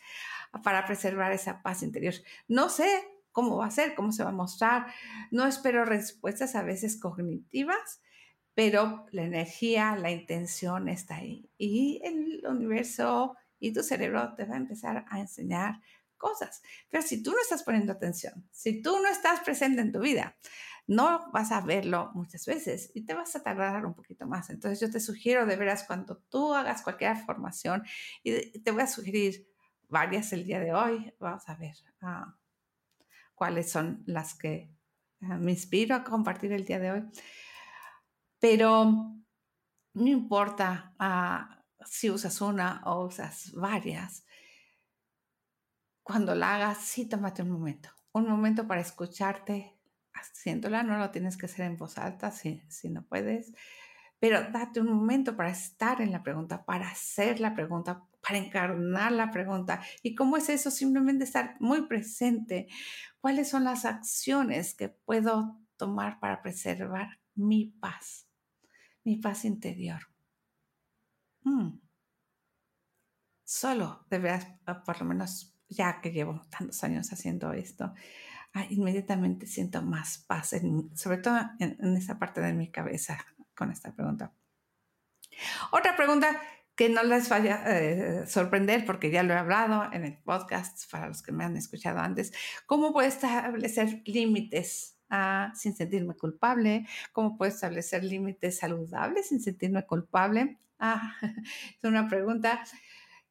[0.63, 2.15] para preservar esa paz interior.
[2.47, 2.88] No sé
[3.36, 4.88] cómo va a ser, cómo se va a mostrar.
[5.30, 8.02] No espero respuestas a veces cognitivas,
[8.54, 11.52] pero la energía, la intención está ahí.
[11.58, 15.82] Y el universo y tu cerebro te va a empezar a enseñar
[16.15, 16.62] cosas.
[16.89, 20.38] Pero si tú no estás poniendo atención, si tú no estás presente en tu vida,
[20.88, 24.50] no vas a verlo muchas veces y te vas a tardar un poquito más.
[24.50, 27.84] Entonces yo te sugiero de veras cuando tú hagas cualquier formación
[28.24, 29.45] y te voy a sugerir
[29.89, 32.34] varias el día de hoy, vamos a ver ah,
[33.36, 34.74] cuáles son las que
[35.21, 37.04] ah, me inspiro a compartir el día de hoy.
[38.39, 38.86] Pero
[39.93, 44.26] no importa ah, si usas una o usas varias,
[46.04, 49.76] cuando la hagas, sí tómate un momento, un momento para escucharte
[50.13, 53.54] haciéndola, no lo tienes que hacer en voz alta si, si no puedes,
[54.19, 59.12] pero date un momento para estar en la pregunta, para hacer la pregunta, para encarnar
[59.12, 59.82] la pregunta.
[60.02, 60.71] ¿Y cómo es eso?
[60.71, 62.67] Simplemente estar muy presente.
[63.25, 68.29] ¿Cuáles son las acciones que puedo tomar para preservar mi paz,
[69.03, 69.99] mi paz interior?
[71.41, 71.79] Mm.
[73.43, 77.95] Solo deberías, ah, por lo menos ya que llevo tantos años haciendo esto,
[78.53, 80.53] ah, inmediatamente siento más paz,
[80.93, 83.17] sobre todo en, esa parte de mi cabeza
[83.55, 84.35] con esta pregunta.
[85.71, 86.39] Otra pregunta
[86.75, 91.07] que no les vaya eh, sorprender porque ya lo he hablado en el podcast para
[91.07, 92.33] los que me han escuchado antes,
[92.65, 96.85] ¿cómo puedo establecer límites ah, sin sentirme culpable?
[97.13, 100.59] ¿Cómo puedo establecer límites saludables sin sentirme culpable?
[100.77, 102.63] Ah, es una pregunta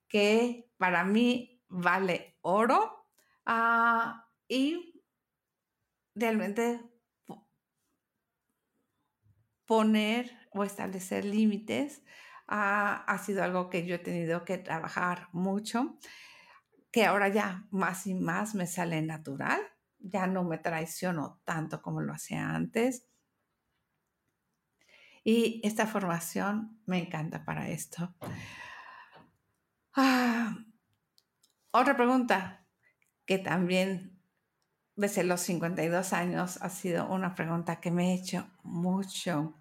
[0.08, 3.06] que para mí vale oro
[3.44, 5.02] ah, y
[6.14, 6.80] realmente
[9.66, 12.02] poner o establecer límites
[12.56, 15.98] ha sido algo que yo he tenido que trabajar mucho,
[16.92, 19.60] que ahora ya más y más me sale natural,
[19.98, 23.08] ya no me traiciono tanto como lo hacía antes.
[25.24, 28.14] Y esta formación me encanta para esto.
[29.96, 30.56] Ah,
[31.70, 32.66] otra pregunta
[33.24, 34.20] que también
[34.96, 39.54] desde los 52 años ha sido una pregunta que me he hecho mucho.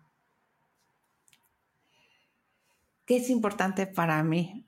[3.05, 4.67] ¿Qué es importante para mí?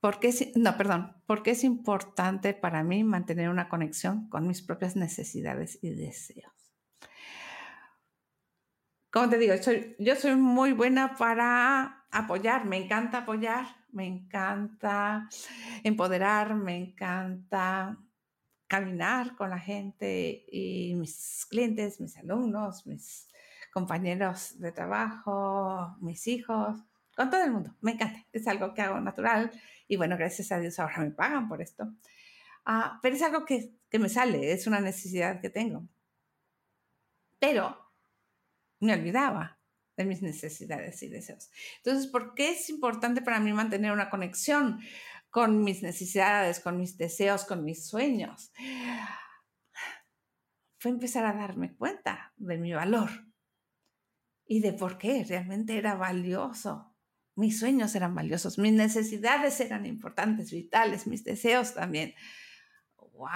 [0.00, 4.60] ¿Por qué, no, perdón, ¿por qué es importante para mí mantener una conexión con mis
[4.60, 6.52] propias necesidades y deseos?
[9.10, 9.54] Como te digo,
[9.98, 15.28] yo soy muy buena para apoyar, me encanta apoyar, me encanta
[15.84, 17.96] empoderar, me encanta
[18.66, 23.28] caminar con la gente y mis clientes, mis alumnos, mis
[23.72, 27.76] compañeros de trabajo, mis hijos, con todo el mundo.
[27.80, 29.50] Me encanta, es algo que hago natural
[29.88, 31.92] y bueno, gracias a Dios ahora me pagan por esto.
[32.64, 35.86] Ah, pero es algo que, que me sale, es una necesidad que tengo.
[37.38, 37.78] Pero
[38.80, 39.58] me olvidaba
[39.96, 41.50] de mis necesidades y deseos.
[41.78, 44.80] Entonces, ¿por qué es importante para mí mantener una conexión
[45.30, 48.52] con mis necesidades, con mis deseos, con mis sueños?
[50.78, 53.10] Fue empezar a darme cuenta de mi valor
[54.46, 56.93] y de por qué realmente era valioso.
[57.36, 62.14] Mis sueños eran valiosos, mis necesidades eran importantes, vitales, mis deseos también.
[62.96, 63.28] ¡Wow!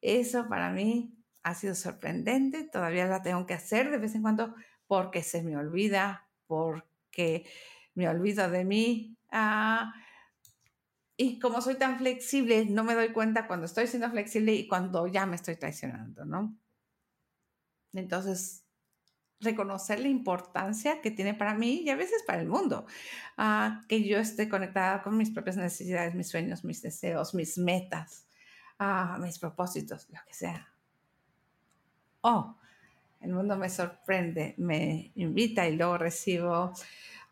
[0.00, 4.54] Eso para mí ha sido sorprendente, todavía la tengo que hacer de vez en cuando
[4.86, 7.46] porque se me olvida, porque
[7.94, 9.16] me olvido de mí.
[9.30, 9.92] Ah,
[11.16, 15.06] y como soy tan flexible, no me doy cuenta cuando estoy siendo flexible y cuando
[15.06, 16.56] ya me estoy traicionando, ¿no?
[17.92, 18.63] Entonces,
[19.40, 22.86] reconocer la importancia que tiene para mí y a veces para el mundo,
[23.36, 28.26] ah, que yo esté conectada con mis propias necesidades, mis sueños, mis deseos, mis metas,
[28.78, 30.68] ah, mis propósitos, lo que sea.
[32.22, 32.56] Oh,
[33.20, 36.72] el mundo me sorprende, me invita y luego recibo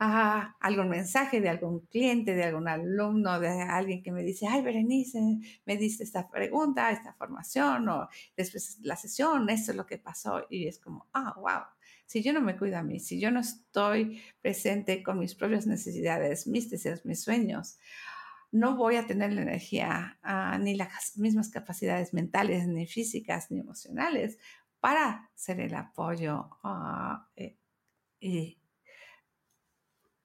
[0.00, 4.62] ah, algún mensaje de algún cliente, de algún alumno, de alguien que me dice, ay,
[4.62, 5.20] Berenice,
[5.66, 10.46] me diste esta pregunta, esta formación, o después la sesión, esto es lo que pasó.
[10.48, 11.64] Y es como, ah, wow,
[12.12, 15.66] si yo no me cuido a mí, si yo no estoy presente con mis propias
[15.66, 17.78] necesidades, mis deseos, mis sueños,
[18.50, 23.60] no voy a tener la energía ah, ni las mismas capacidades mentales, ni físicas, ni
[23.60, 24.36] emocionales
[24.78, 27.56] para ser el apoyo ah, eh,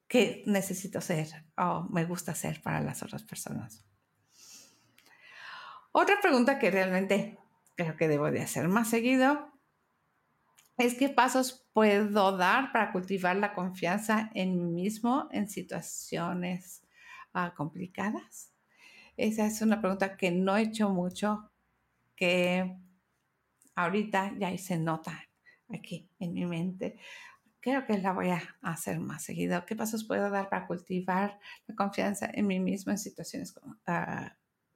[0.06, 3.82] que necesito ser o me gusta ser para las otras personas.
[5.92, 7.38] Otra pregunta que realmente
[7.76, 9.57] creo que debo de hacer más seguido
[10.78, 16.86] es qué pasos puedo dar para cultivar la confianza en mí mismo en situaciones
[17.34, 18.52] ah, complicadas.
[19.16, 21.50] Esa es una pregunta que no he hecho mucho,
[22.14, 22.76] que
[23.74, 25.28] ahorita ya se nota
[25.68, 26.98] aquí en mi mente.
[27.60, 29.66] creo que la voy a hacer más seguido.
[29.66, 34.30] ¿Qué pasos puedo dar para cultivar la confianza en mí mismo en situaciones uh,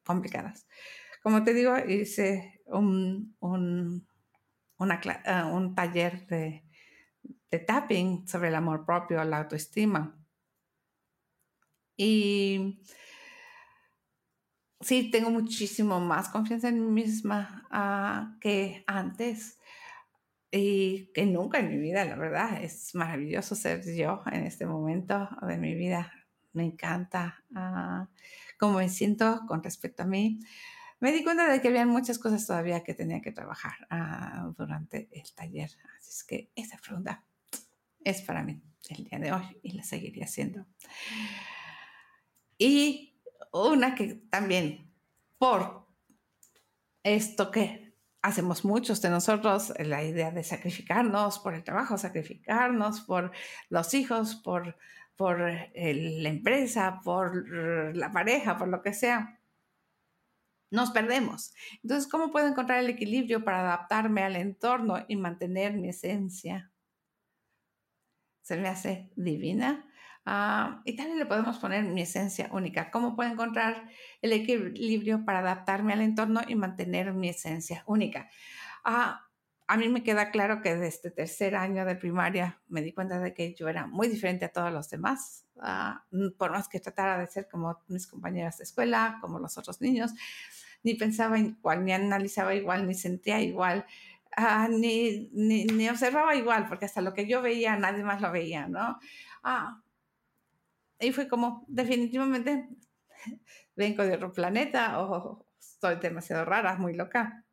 [0.05, 0.67] complicadas?
[1.23, 3.37] Como te digo, hice un,
[4.91, 6.65] uh, un taller de,
[7.67, 10.17] tapping sobre el amor propio, la autoestima.
[11.97, 12.83] Y
[14.81, 19.59] sí, tengo muchísimo más confianza en mí misma uh, que antes
[20.51, 22.63] y que nunca en mi vida, la verdad.
[22.63, 26.13] Es maravilloso ser yo en este momento de mi vida.
[26.53, 28.07] Me encanta uh,
[28.59, 30.41] cómo me siento con respecto a mí.
[31.03, 35.09] Me di cuenta de que había muchas cosas todavía que tenía que trabajar uh, durante
[35.11, 35.69] el taller.
[35.99, 37.25] Así es que esa pregunta
[38.05, 40.65] es para mí el día de hoy y la seguiría haciendo.
[42.57, 43.21] Y
[43.53, 44.93] una que también
[45.39, 45.89] por
[47.03, 53.33] esto que hacemos muchos de nosotros la idea de sacrificarnos por el trabajo, sacrificarnos por
[53.71, 54.77] los hijos, por,
[55.17, 59.41] por la empresa, por la pareja, por lo que sea.
[60.73, 61.55] Nos perdemos.
[61.85, 66.73] Entonces, ¿cómo puedo encontrar el equilibrio para adaptarme al entorno y mantener mi esencia?
[68.43, 69.87] Se me hace divina
[70.25, 72.91] Ah, y también le podemos poner mi esencia única.
[72.91, 73.89] ¿Cómo puedo encontrar
[74.21, 78.31] el equilibrio para adaptarme al entorno y mantener mi esencia única?
[78.85, 79.29] Ah,
[79.67, 83.35] a mí me queda claro que desde tercer año de primaria me di cuenta de
[83.35, 86.05] que yo era muy diferente a todos los demás, ah,
[86.39, 90.13] por más que tratara de ser como mis compañeras de escuela, como los otros niños,
[90.83, 93.87] ni pensaba igual, ni analizaba igual, ni sentía igual.
[94.71, 98.69] ni, ni, ni, observaba igual, porque hasta lo que yo veía nadie más lo veía,
[98.69, 98.99] ¿no?
[99.43, 99.83] Ah,
[101.01, 102.69] y fue como, definitivamente,
[103.77, 107.45] vengo de otro planeta o estoy demasiado rara, muy loca.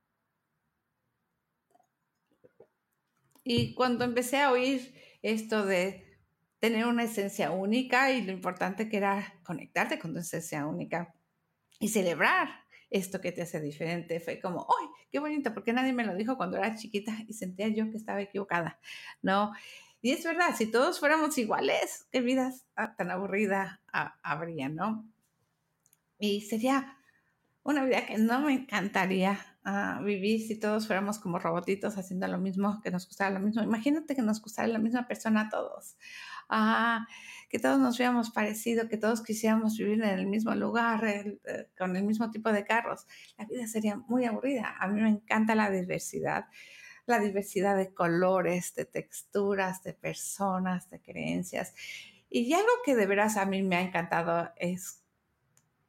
[3.43, 6.19] Y cuando empecé a oír esto de
[6.59, 11.15] tener una esencia única y lo importante que era conectarte con tu esencia única
[11.80, 12.49] y celebrar
[12.89, 15.53] esto que te hace diferente, fue como, ¡ay, qué bonito!
[15.53, 18.79] Porque nadie me lo dijo cuando era chiquita y sentía yo que estaba equivocada,
[19.21, 19.51] ¿no?
[20.01, 22.53] Y es verdad, si todos fuéramos iguales, qué vida
[22.97, 23.81] tan aburrida
[24.23, 25.05] habría, ¿no?
[26.17, 26.97] Y sería
[27.63, 32.38] una vida que no me encantaría ah, vivir si todos fuéramos como robotitos haciendo lo
[32.38, 33.62] mismo, que nos gustara lo mismo.
[33.64, 35.97] Imagínate que nos gustara la misma persona a todos.
[36.49, 37.05] Ah,
[37.49, 41.39] que todos nos hubiéramos parecido, que todos quisiéramos vivir en el mismo lugar, eh,
[41.78, 43.05] con el mismo tipo de carros.
[43.38, 44.76] La vida sería muy aburrida.
[44.80, 46.45] A mí me encanta la diversidad
[47.10, 51.74] la diversidad de colores, de texturas, de personas, de creencias.
[52.30, 55.03] Y algo que de veras a mí me ha encantado es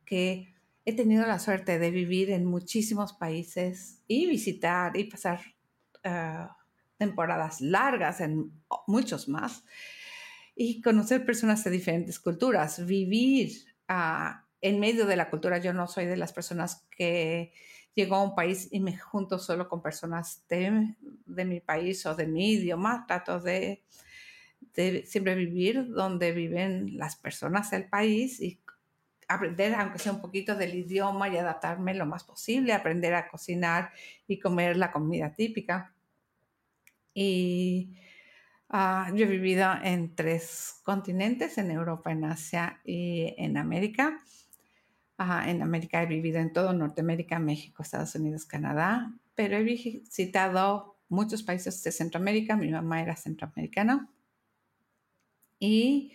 [0.07, 0.55] que
[0.85, 5.41] he tenido la suerte de vivir en muchísimos países y visitar y pasar
[6.05, 6.57] ah,
[6.97, 8.53] temporadas largas en
[8.87, 9.64] muchos más
[10.55, 13.53] y conocer personas de diferentes culturas, vivir
[13.89, 15.59] ah, en medio de la cultura.
[15.59, 17.53] Yo no soy de las personas que
[17.95, 20.95] llego a un país y me junto solo con personas de,
[21.26, 23.83] mi país o de mi idioma, trato de,
[25.05, 28.60] siempre vivir donde viven las personas del país y
[29.31, 33.91] aprender, aunque sea un poquito del idioma y adaptarme lo más posible, aprender a cocinar
[34.26, 35.95] y comer la comida típica.
[37.14, 37.97] Y
[38.68, 44.20] ah, yo he vivido en tres continentes, en Europa, en Asia y en América
[45.47, 51.43] en América he vivido en todo Norteamérica, México, Estados Unidos, Canadá, pero he visitado muchos
[51.43, 52.57] países de Centroamérica.
[52.57, 54.09] Mi mamá era centroamericana
[55.59, 56.12] y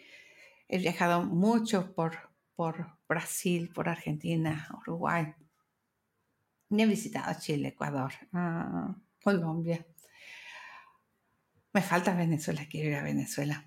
[0.67, 2.17] he viajado mucho por,
[2.55, 5.33] por Brasil, por Argentina, Uruguay.
[6.69, 9.85] Y he visitado Chile, Ecuador, ah, Colombia.
[11.73, 13.65] Me falta Venezuela, quiero ir a Venezuela.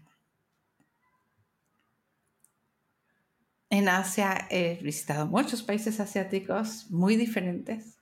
[3.70, 7.98] En Asia he visitado muchos países asiáticos muy diferentes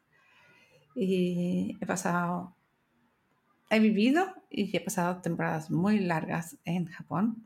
[0.95, 2.55] y he pasado,
[3.69, 7.45] he vivido y he pasado temporadas muy largas en Japón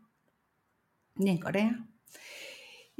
[1.17, 1.83] y en Corea.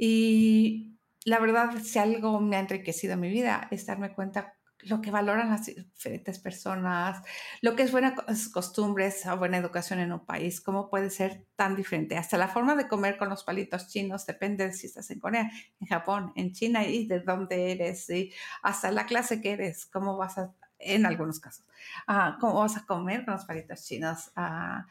[0.03, 5.11] Y la verdad, si algo me ha enriquecido mi vida es darme cuenta lo que
[5.11, 7.21] valoran las diferentes personas,
[7.61, 8.15] lo que es buenas
[8.49, 12.17] costumbres o buena educación en un país, cómo puede ser tan diferente.
[12.17, 15.51] Hasta la forma de comer con los palitos chinos depende de si estás en Corea,
[15.79, 18.33] en Japón, en China y de dónde eres, y
[18.63, 21.63] hasta la clase que eres, cómo vas a, en algunos casos,
[22.07, 24.31] uh, cómo vas a comer con los palitos chinos.
[24.35, 24.81] Uh,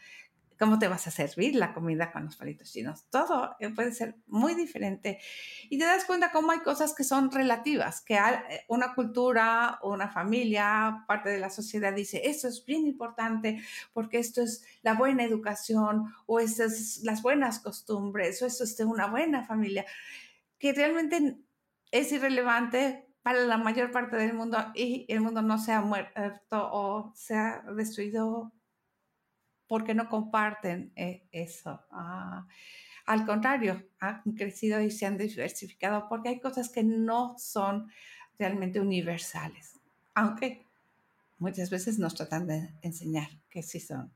[0.60, 3.06] cómo te vas a servir la comida con los palitos chinos.
[3.08, 5.18] Todo eh, puede ser muy diferente.
[5.70, 10.10] Y te das cuenta cómo hay cosas que son relativas, que eh, una cultura, una
[10.10, 13.62] familia, parte de la sociedad dice, esto es bien importante
[13.94, 18.76] porque esto es la buena educación o esto es las buenas costumbres o esto es
[18.76, 19.86] de una buena familia,
[20.58, 21.38] que realmente
[21.90, 26.68] es irrelevante para la mayor parte del mundo y el mundo no se ha muerto
[26.70, 28.52] o se ha destruido
[29.70, 31.80] porque no comparten eh, eso.
[31.92, 32.44] Ah,
[33.06, 37.88] al contrario, han crecido y se han diversificado porque hay cosas que no son
[38.36, 39.78] realmente universales,
[40.12, 40.66] aunque
[41.38, 44.12] muchas veces nos tratan de enseñar que sí son.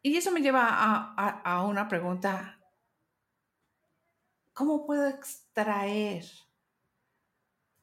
[0.00, 2.60] Y eso me lleva a, a una pregunta.
[4.52, 6.24] ¿Cómo puedo extraer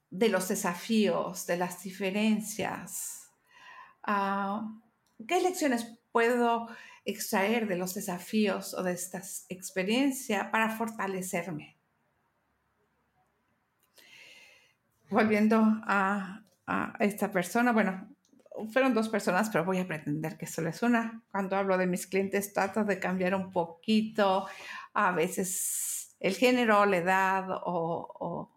[0.10, 3.23] de los desafíos, de las diferencias,
[4.04, 4.70] Ah,
[5.28, 6.68] ¿Qué lecciones puedo
[7.06, 11.78] extraer de los desafíos o de esta experiencia para fortalecerme?
[15.10, 16.42] Volviendo a,
[17.00, 18.10] esta persona, bueno,
[18.72, 21.24] fueron dos personas, pero voy a pretender que solo es una.
[21.30, 24.48] Cuando hablo de mis clientes, trato de cambiar un poquito,
[24.94, 28.50] a veces el género, la edad o,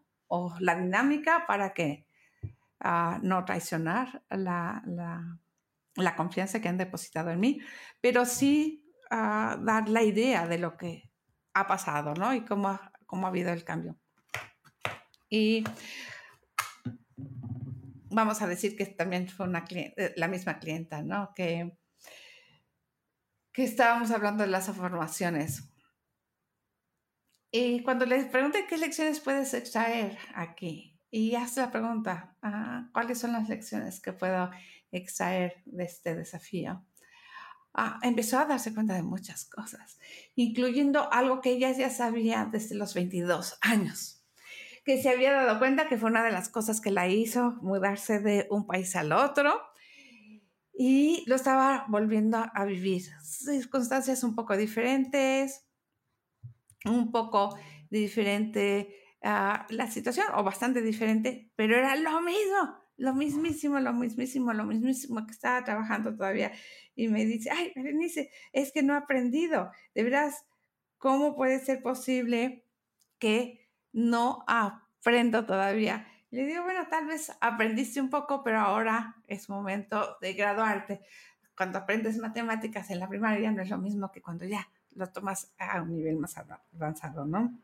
[0.61, 2.06] la dinámica para que
[2.81, 4.83] no traicionar la,
[5.97, 7.61] la, confianza que han depositado en mí,
[8.01, 11.11] pero sí dar la idea de lo que
[11.55, 12.35] ha pasado, ¿no?
[12.35, 13.99] Y cómo, cómo ha habido el cambio.
[15.29, 15.65] Y
[18.11, 21.33] vamos a decir que también fue una eh, la misma clienta, ¿no?
[21.35, 21.79] Que,
[23.53, 25.71] que estábamos hablando de las formaciones.
[27.51, 33.19] Y cuando les pregunté qué lecciones puedes extraer aquí, y hace la pregunta, ah, ¿cuáles
[33.19, 34.51] son las lecciones que puedo
[34.93, 36.85] extraer de este desafío?
[37.73, 39.99] Ah, empezó a darse cuenta de muchas cosas,
[40.35, 44.27] incluyendo algo que ella ya sabía desde los 22 años,
[44.85, 48.21] que se había dado cuenta que fue una de las cosas que la hizo mudarse
[48.21, 49.59] de un país al otro
[50.75, 53.05] y lo estaba volviendo a vivir.
[53.23, 55.65] Circunstancias un poco diferentes,
[56.85, 57.57] un poco
[57.89, 64.65] diferente la situación o bastante diferente, pero era lo mismo, lo mismísimo, lo mismísimo, lo
[64.65, 66.53] mismísimo que estaba trabajando todavía.
[66.95, 69.71] Y me dice, ay, Berenice, es que no he aprendido.
[69.95, 70.47] De veras,
[70.99, 72.65] ¿cómo puede ser posible
[73.19, 76.07] que no aprendo todavía?
[76.31, 81.01] le digo, bueno, tal vez aprendiste un poco, pero ahora es momento de graduarte.
[81.57, 85.55] Cuando aprendes matemáticas en la primaria no es lo mismo que cuando ya lo tomas
[85.59, 87.59] a un nivel más avanzado, ¿no?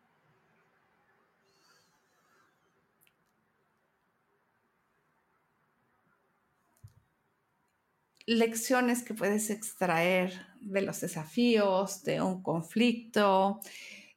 [8.27, 13.61] Lecciones que puedes extraer de los desafíos, de un conflicto,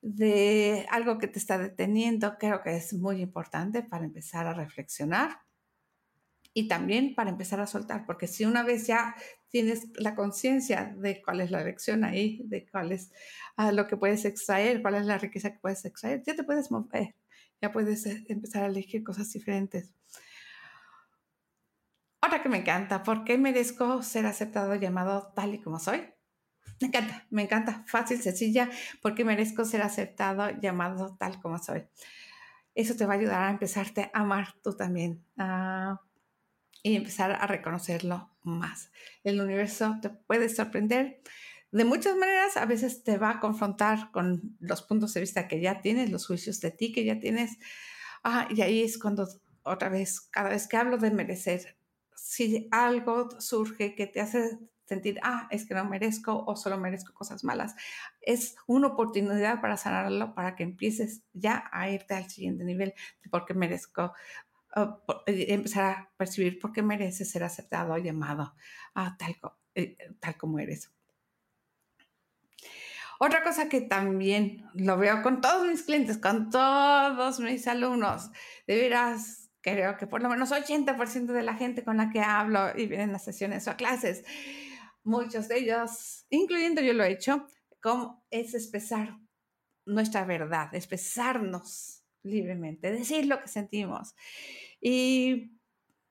[0.02, 5.40] de algo que te está deteniendo, creo que es muy importante para empezar a reflexionar
[6.54, 9.16] y también para empezar a soltar, porque si una vez ya
[9.50, 13.12] tienes la conciencia de cuál es la lección ahí, de cuál es
[13.58, 16.72] ah, lo que puedes extraer, cuál es la riqueza que puedes extraer, ya te puedes
[16.72, 17.16] mover,
[17.62, 19.92] ya puedes eh, empezar a elegir cosas diferentes.
[22.26, 26.02] Otra que me encanta, ¿por qué merezco ser aceptado, llamado tal y como soy?
[26.82, 28.70] Me encanta, me encanta, fácil, sencilla,
[29.02, 31.86] porque merezco ser aceptado, llamado tal como soy.
[32.74, 35.24] Eso te va a ayudar a empezarte a amar tú también
[36.82, 38.92] y empezar a reconocerlo más.
[39.24, 41.22] El universo te puede sorprender
[41.72, 45.62] de muchas maneras, a veces te va a confrontar con los puntos de vista que
[45.62, 47.58] ya tienes, los juicios de ti que ya tienes.
[48.24, 49.28] Ah, y ahí es cuando
[49.64, 51.78] otra vez, cada vez que hablo de merecer,
[52.26, 57.14] si algo surge que te hace sentir, ah, es que no merezco o solo merezco
[57.14, 57.76] cosas malas,
[58.20, 63.30] es una oportunidad para sanarlo, para que empieces ya a irte al siguiente nivel de
[63.30, 64.14] por merezco,
[65.28, 68.56] eh, empezar a percibir por qué mereces ser aceptado, llamado,
[68.96, 69.36] a tal,
[69.76, 70.92] eh, tal como eres.
[73.20, 78.32] Otra cosa que también lo veo con todos mis clientes, con todos mis alumnos,
[78.66, 82.70] de veras, creo que por lo menos 80% de la gente con la que hablo
[82.78, 84.24] y vienen a sesiones o a clases,
[85.04, 87.48] muchos de ellos, incluyendo yo lo he hecho,
[87.82, 89.18] como es expresar
[89.88, 94.14] nuestra verdad, expresarnos libremente, decir lo que sentimos.
[94.80, 95.58] Y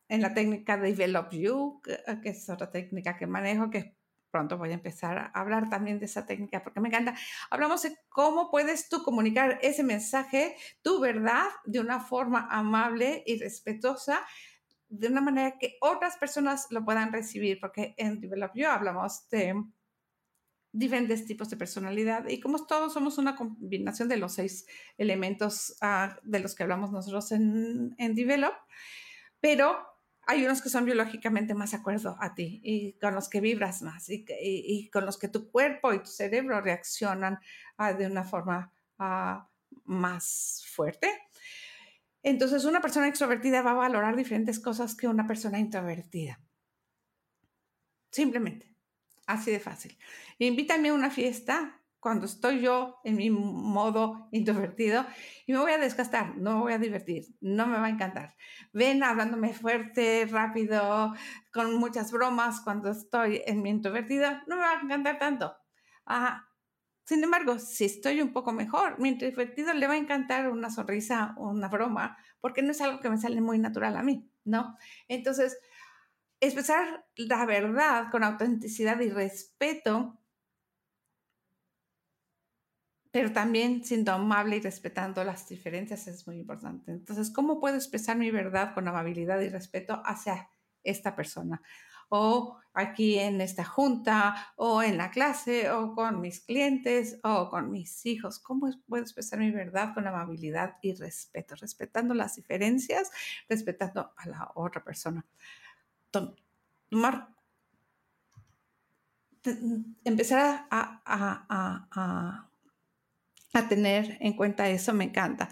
[0.08, 1.80] en la técnica de Develop You,
[2.22, 3.96] que es otra técnica que manejo, que
[4.34, 7.14] pronto voy a empezar a hablar también de esa técnica porque me encanta.
[7.50, 13.38] Hablamos de cómo puedes tú comunicar ese mensaje, tu verdad, de una forma amable y
[13.38, 14.26] respetuosa,
[14.88, 19.54] de una manera que otras personas lo puedan recibir, porque en Develop You hablamos de
[20.72, 24.66] diferentes tipos de personalidad y como todos somos una combinación de los seis
[24.98, 28.54] elementos ah, de los que hablamos nosotros en, en Develop,
[29.38, 29.93] pero
[30.26, 34.08] hay unos que son biológicamente más acuerdo a ti y con los que vibras más
[34.08, 37.38] y, con los que tu cuerpo y tu cerebro reaccionan
[37.76, 39.48] ah, de una forma ah,
[39.84, 41.10] más fuerte.
[42.22, 46.40] Entonces, una persona extrovertida va a valorar diferentes cosas que una persona introvertida.
[48.10, 48.74] Simplemente.
[49.26, 49.98] Así de fácil.
[50.38, 55.06] Invítame a una fiesta cuando estoy yo en mi modo introvertido
[55.46, 58.36] y me voy a desgastar, no me voy a divertir, no me va a encantar.
[58.74, 61.14] Ven hablándome fuerte, rápido,
[61.50, 65.56] con muchas bromas cuando estoy en mi introvertido, no me va a encantar tanto.
[66.04, 66.46] Ah,
[67.06, 71.34] sin embargo, si estoy un poco mejor, mi introvertido le va a encantar una sonrisa,
[71.38, 74.76] una broma, porque no es algo que me sale muy natural a mí, ¿no?
[75.08, 75.56] Entonces,
[76.38, 80.20] expresar la verdad con autenticidad y respeto,
[83.14, 86.90] pero también siendo amable y respetando las diferencias es muy importante.
[86.90, 90.50] Entonces, ¿cómo puedo expresar mi verdad con amabilidad y respeto hacia
[90.82, 91.62] esta persona?
[92.08, 97.70] O aquí en esta junta, o en la clase, o con mis clientes, o con
[97.70, 98.40] mis hijos.
[98.40, 101.54] ¿Cómo puedo expresar mi verdad con amabilidad y respeto?
[101.54, 103.12] Respetando las diferencias,
[103.48, 105.24] respetando a la otra persona
[106.10, 107.28] tomar,
[110.02, 112.50] empezar a,
[113.68, 115.48] tener en cuenta eso, me encanta.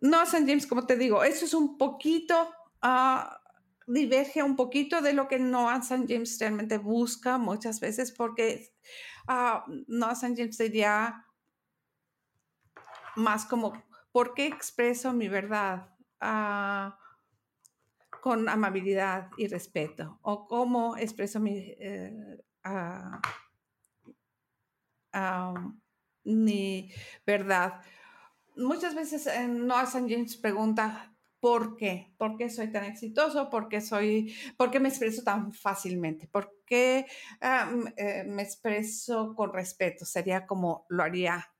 [0.00, 3.40] No, San James, como te digo, eso es un poquito, ah,
[3.86, 8.74] diverge un poquito de lo que Noah San James realmente busca muchas veces, porque
[9.28, 11.26] uh, Noah San James sería
[13.16, 13.72] más como,
[14.10, 15.88] ¿por qué expreso mi verdad?
[16.20, 16.92] Uh,
[18.22, 22.40] con amabilidad y respeto o cómo expreso mi, eh,
[26.24, 26.90] mi
[27.26, 27.80] verdad.
[28.56, 30.06] Muchas veces en Noah St.
[30.08, 32.14] James pregunta ¿por qué?
[32.18, 33.50] ¿Por qué soy tan exitoso?
[33.50, 36.28] ¿Por qué, soy, por qué me expreso tan fácilmente?
[36.28, 37.06] ¿Por qué
[37.96, 40.04] eh, me expreso con respeto?
[40.04, 41.52] Sería como lo haría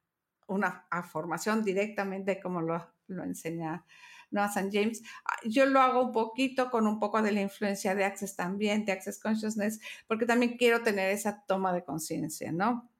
[0.47, 3.85] una formación directamente como lo, lo enseña
[4.31, 4.43] ¿no?
[4.43, 4.71] A St.
[4.73, 5.03] James.
[5.25, 8.85] Ah, yo lo hago un poquito con un poco de la influencia de Access también,
[8.85, 12.92] de Access Consciousness, porque también quiero tener esa toma de conciencia, ¿no?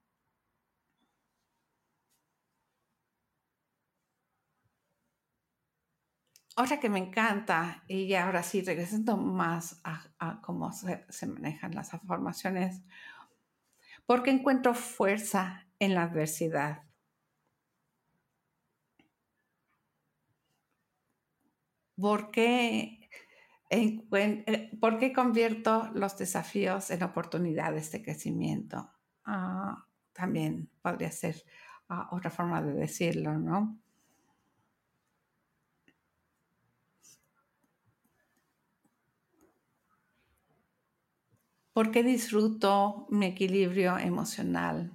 [6.57, 12.83] Otra que me encanta, y ahora sí, regresando más a, cómo se, manejan las formaciones,
[14.05, 16.83] porque encuentro fuerza en la adversidad.
[21.97, 23.09] ¿Por qué,
[23.71, 28.91] eh, ¿por qué convierto los desafíos en oportunidades de crecimiento?
[29.25, 31.43] Ah, también podría ser
[31.89, 33.82] ah, otra forma de decirlo, ¿no?
[41.75, 44.93] ¿Por qué disfruto mi equilibrio emocional?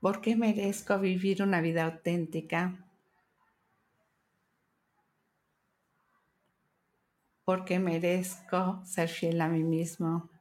[0.00, 2.60] ¿Por qué merezco vivir una vida auténtica?
[7.44, 10.33] ¿Por qué merezco ser fiel a mí mismo?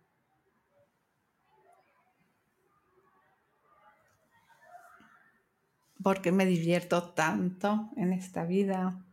[6.03, 9.05] ¿Por qué me divierto tanto en esta vida?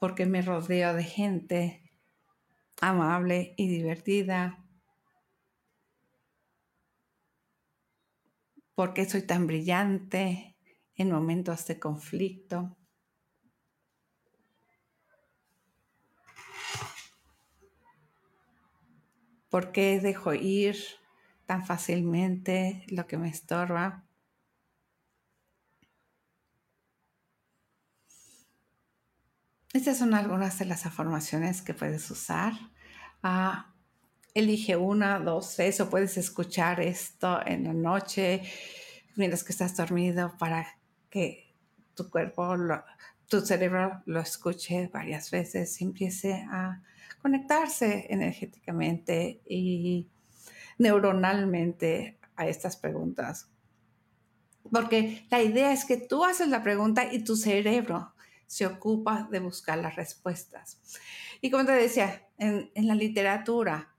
[0.00, 1.92] ¿Por qué me rodeo de gente
[2.80, 4.64] amable y divertida?
[8.74, 10.56] ¿Por qué soy tan brillante
[10.96, 12.76] en momentos de conflicto?
[19.48, 20.76] ¿Por qué dejo ir
[21.46, 24.04] tan fácilmente lo que me estorba?
[29.74, 32.52] Estas son algunas de las afirmaciones que puedes usar.
[33.24, 33.74] Ah,
[34.32, 38.42] elige una, dos, tres, o puedes escuchar esto en la noche
[39.16, 40.64] mientras que estás dormido para
[41.10, 41.52] que
[41.96, 42.56] tu cuerpo,
[43.28, 46.80] tu cerebro lo escuche varias veces y empiece a
[47.20, 50.08] conectarse energéticamente y
[50.78, 53.50] neuronalmente a estas preguntas.
[54.70, 58.13] Porque la idea es que tú haces la pregunta y tu cerebro
[58.46, 60.80] se ocupa de buscar las respuestas.
[61.40, 63.94] Y como te decía, en, la literatura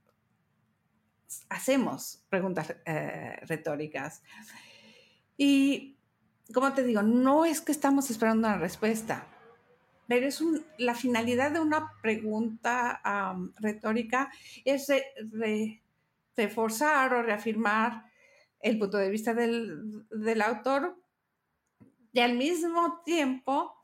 [1.50, 4.22] hacemos preguntas eh, retóricas.
[5.38, 5.98] Y
[6.54, 9.28] como te digo, no es que estamos esperando una respuesta,
[10.08, 10.42] pero es
[10.78, 13.02] la finalidad de una pregunta
[13.58, 14.32] retórica
[14.64, 14.88] es
[16.36, 18.06] reforzar o reafirmar
[18.60, 20.98] el punto de vista del, autor
[22.12, 23.75] y al mismo tiempo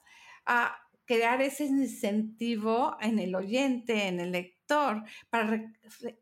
[0.45, 0.75] a
[1.05, 5.61] crear ese incentivo en el oyente, en el lector, para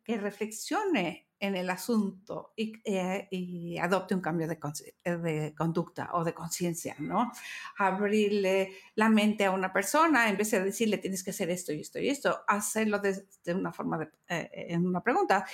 [0.04, 4.60] que reflexione en el asunto eh, y, adopte un cambio de,
[5.04, 7.32] eh, de conducta o de conciencia, ¿no?
[7.78, 11.82] Abrirle la mente a una persona en vez de decirle tienes que hacer esto y
[11.82, 15.46] esto y esto, hacerlo de, una forma de, eh, en una pregunta,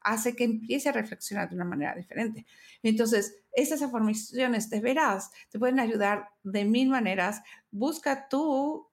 [0.00, 2.46] hace que empiece a reflexionar de una manera diferente.
[2.82, 7.42] Entonces, esas afirmaciones de veras te pueden ayudar de mil maneras.
[7.70, 8.90] Busca tú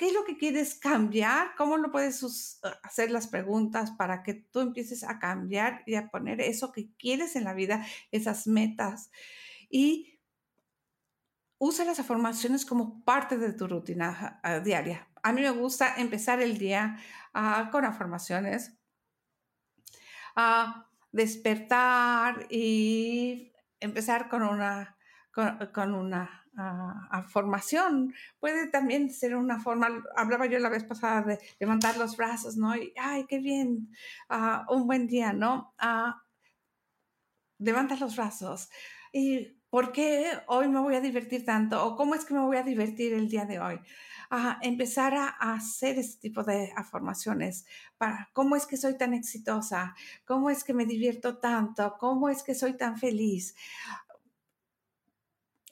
[0.00, 1.54] ¿Qué es lo que quieres cambiar?
[1.58, 6.08] ¿Cómo lo puedes eh, hacer las preguntas para que tú empieces a cambiar y a
[6.08, 9.10] poner eso que quieres en la vida, esas metas?
[9.68, 10.18] Y
[11.58, 15.06] usa las afirmaciones como parte de tu rutina ah, diaria.
[15.22, 16.96] A mí me gusta empezar el día
[17.34, 18.79] ah, con afirmaciones,
[20.36, 24.96] a despertar y empezar con una,
[25.72, 28.14] con una a, formación.
[28.38, 32.76] Puede también ser una forma, hablaba yo la vez pasada de levantar los brazos, ¿no?
[32.76, 33.90] Y, ay, qué bien,
[34.28, 35.74] ah, un buen día, ¿no?
[35.80, 36.12] Uh,
[37.58, 38.70] levanta los brazos.
[39.12, 41.84] ¿Y por qué hoy me voy a divertir tanto?
[41.84, 43.80] ¿O cómo es que me voy a divertir el día de hoy?
[44.30, 47.66] A empezar a, hacer este tipo de afirmaciones
[47.98, 52.42] para cómo es que soy tan exitosa, cómo es que me divierto tanto, cómo es
[52.42, 53.54] que soy tan feliz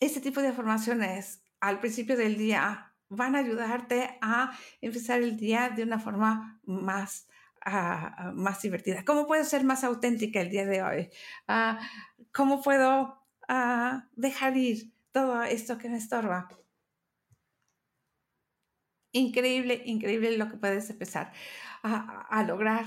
[0.01, 5.71] este tipo de formaciones al principio del día van a ayudarte a empezar el día
[5.71, 7.27] de una forma más,
[7.65, 9.05] ah, más divertida.
[9.05, 11.11] ¿Cómo puedo ser más auténtica el día de hoy?
[11.49, 11.81] Ah,
[12.33, 16.49] ¿Cómo puedo ah, dejar ir todo esto que me estorba?
[19.13, 21.33] Increíble, increíble lo que puedes empezar
[21.83, 22.85] a, a lograr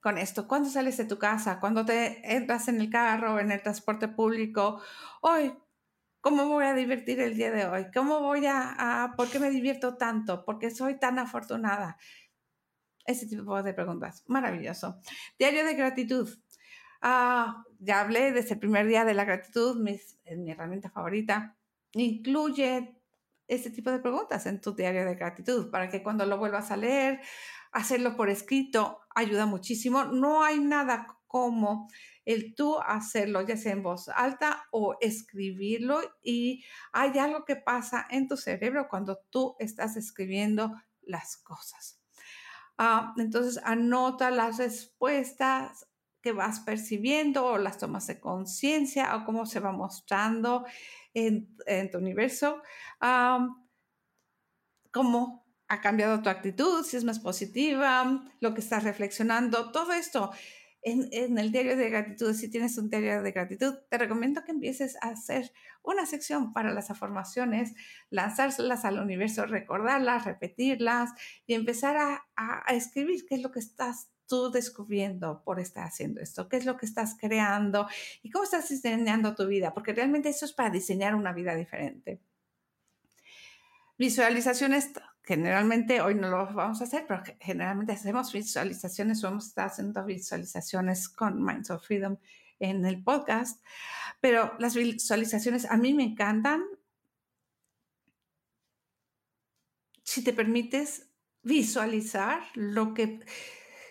[0.00, 0.46] con esto.
[0.46, 4.80] Cuando sales de tu casa, cuando te entras en el carro, en el transporte público,
[5.20, 5.52] hoy
[6.20, 7.86] ¿Cómo voy a divertir el día de hoy?
[7.94, 10.44] ¿Cómo voy a, por qué me divierto tanto?
[10.44, 11.96] ¿Por qué soy tan afortunada?
[13.06, 14.24] Ese tipo de preguntas.
[14.26, 15.00] Maravilloso.
[15.38, 16.28] Diario de gratitud.
[17.00, 20.00] Ah, ya hablé de ese primer día de la gratitud, mi
[20.50, 21.56] herramienta favorita.
[21.92, 22.97] Incluye
[23.48, 26.76] ese tipo de preguntas en tu diario de gratitud para que cuando lo vuelvas a
[26.76, 27.20] leer,
[27.72, 30.04] hacerlo por escrito ayuda muchísimo.
[30.04, 31.88] No hay nada como
[32.24, 36.00] el tú hacerlo, ya sea en voz alta o escribirlo.
[36.22, 42.00] Y hay algo que pasa en tu cerebro cuando tú estás escribiendo las cosas.
[42.76, 45.87] Ah, entonces, anota las respuestas
[46.20, 50.64] que vas percibiendo o las tomas de conciencia o cómo se va mostrando
[51.14, 51.56] en,
[51.90, 52.62] tu universo.
[54.90, 60.30] cómo ha cambiado tu actitud, si es más positiva, lo que estás reflexionando, todo esto
[60.82, 64.96] en, el diario de gratitud, si tienes un diario de gratitud, te recomiendo que empieces
[65.02, 65.52] a hacer
[65.82, 67.74] una sección para las afirmaciones,
[68.10, 71.10] lanzárselas al universo, recordarlas, repetirlas
[71.46, 76.20] y empezar a, a escribir qué es lo que estás tú descubriendo por estar haciendo
[76.20, 76.48] esto?
[76.48, 77.88] ¿Qué es lo que estás creando?
[78.22, 79.74] ¿Y cómo estás diseñando tu vida?
[79.74, 82.20] Porque realmente eso es para diseñar una vida diferente.
[83.98, 84.92] Visualizaciones
[85.28, 90.02] generalmente hoy no lo vamos a hacer, pero generalmente hacemos visualizaciones o hemos estado haciendo
[90.04, 92.16] visualizaciones con Minds of Freedom
[92.58, 93.62] en el podcast,
[94.20, 96.64] pero las visualizaciones a mí me encantan.
[100.02, 101.10] Si te permites
[101.42, 103.20] visualizar lo que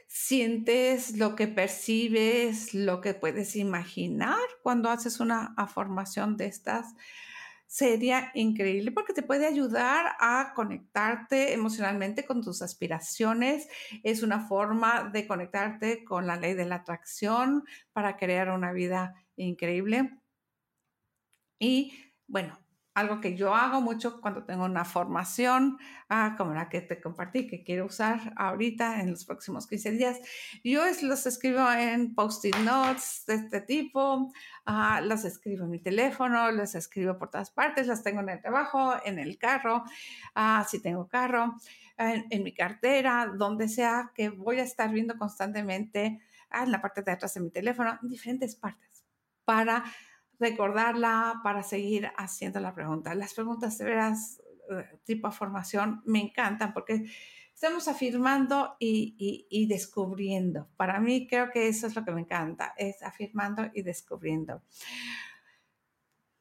[0.07, 6.95] sientes, lo que percibes, lo que puedes imaginar cuando haces una afirmación de estas,
[7.67, 13.67] sería increíble porque te puede ayudar a conectarte emocionalmente con tus aspiraciones.
[14.03, 19.15] Es una forma de conectarte con la ley de la atracción para crear una vida
[19.35, 20.17] increíble.
[21.59, 21.93] Y
[22.27, 22.57] bueno,
[22.97, 25.77] algo que yo hago mucho cuando tengo una formación,
[26.09, 30.19] ah, como la que te compartí, que quiero usar ahorita en los próximos 15 días.
[30.63, 34.33] Yo los escribo en post-it notes de este tipo,
[34.65, 38.95] ah, escribo en mi teléfono, los escribo por todas partes, las tengo en el trabajo,
[39.05, 39.83] en el carro,
[40.33, 41.55] ah, si tengo carro,
[41.99, 46.19] en, en, mi cartera, donde sea que voy a estar viendo constantemente
[46.51, 49.03] en la parte de atrás de mi teléfono, en diferentes partes,
[49.45, 49.83] para
[50.39, 53.15] recordarla para seguir haciendo la pregunta.
[53.15, 57.05] Las preguntas de veras eh, tipo formación me encantan porque
[57.53, 60.69] estamos afirmando y, descubriendo.
[60.77, 64.61] Para mí creo que eso es lo que me encanta, es afirmando y descubriendo.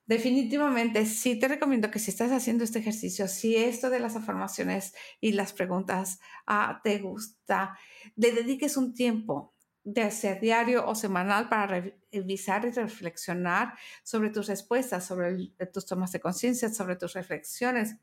[0.04, 4.94] Definitivamente, sí te recomiendo que si estás haciendo este ejercicio, si esto de las afirmaciones
[5.20, 7.76] y las preguntas ah, te gusta,
[8.14, 9.55] le dediques un tiempo
[9.86, 11.80] de ser diario o semanal para
[12.10, 17.94] revisar y reflexionar sobre tus respuestas, sobre tus tomas de conciencia, sobre tus reflexiones,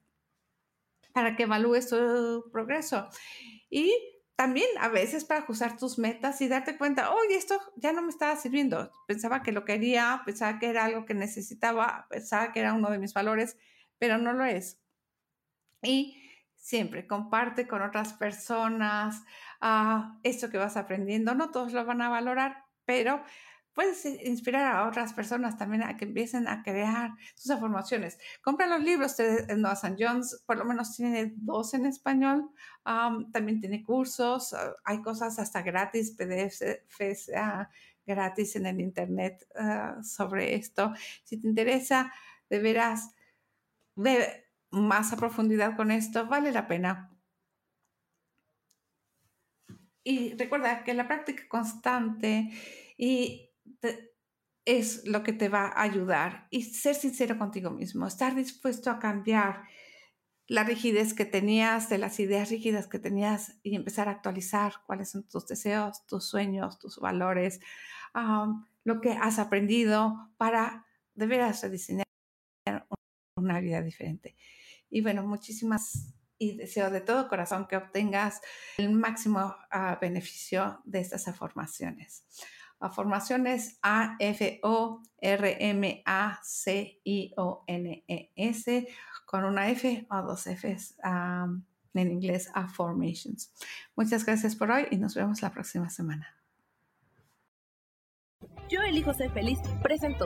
[1.11, 3.09] para que evalúes tu progreso.
[3.69, 3.93] Y
[4.37, 8.11] también a veces para ajustar tus metas y darte cuenta, oye, esto ya no me
[8.11, 8.89] estaba sirviendo.
[9.05, 12.99] Pensaba que lo quería, pensaba que era algo que necesitaba, pensaba que era uno de
[12.99, 13.57] mis valores,
[13.99, 14.79] pero no lo es.
[15.81, 16.22] Y
[16.63, 19.21] siempre comparte con otras personas
[19.61, 21.35] uh, esto que vas aprendiendo.
[21.35, 23.21] No todos lo van a valorar, pero
[23.73, 28.17] puedes inspirar a otras personas también a que empiecen a crear sus afirmaciones.
[28.41, 29.97] Compra los libros de Noah St.
[29.99, 32.49] John's, por lo menos tiene dos en español.
[32.85, 37.29] también tiene cursos, ah, hay cosas hasta gratis, PDFs
[38.05, 40.93] gratis en el internet ah, sobre esto.
[41.25, 42.13] Si te interesa,
[42.49, 43.13] de veras,
[43.95, 44.42] ver
[44.73, 47.15] más a profundidad con esto, vale la pena.
[50.03, 52.49] Y recuerda que la práctica constante
[52.97, 53.51] y
[54.65, 56.47] es lo que te va a ayudar.
[56.49, 59.63] Y ser sincero contigo mismo, estar dispuesto a cambiar
[60.47, 65.11] la rigidez que tenías, de las ideas rígidas que tenías y empezar a actualizar cuáles
[65.11, 67.61] son tus deseos, tus sueños, tus valores,
[68.83, 72.05] lo que has aprendido para de veras rediseñar
[73.37, 74.35] una vida diferente.
[74.93, 78.41] Y bueno, muchísimas y deseo de todo corazón que obtengas
[78.77, 82.25] el máximo ah, beneficio de estas afirmaciones
[82.83, 88.87] a formaciones A, F, O, R, M, A, C, I, O, N, E, S,
[89.25, 93.53] con una F o dos Fs en inglés, a formations.
[93.95, 96.27] Muchas gracias por hoy y nos vemos la próxima semana.
[98.69, 100.25] Yo elijo ser feliz, presento.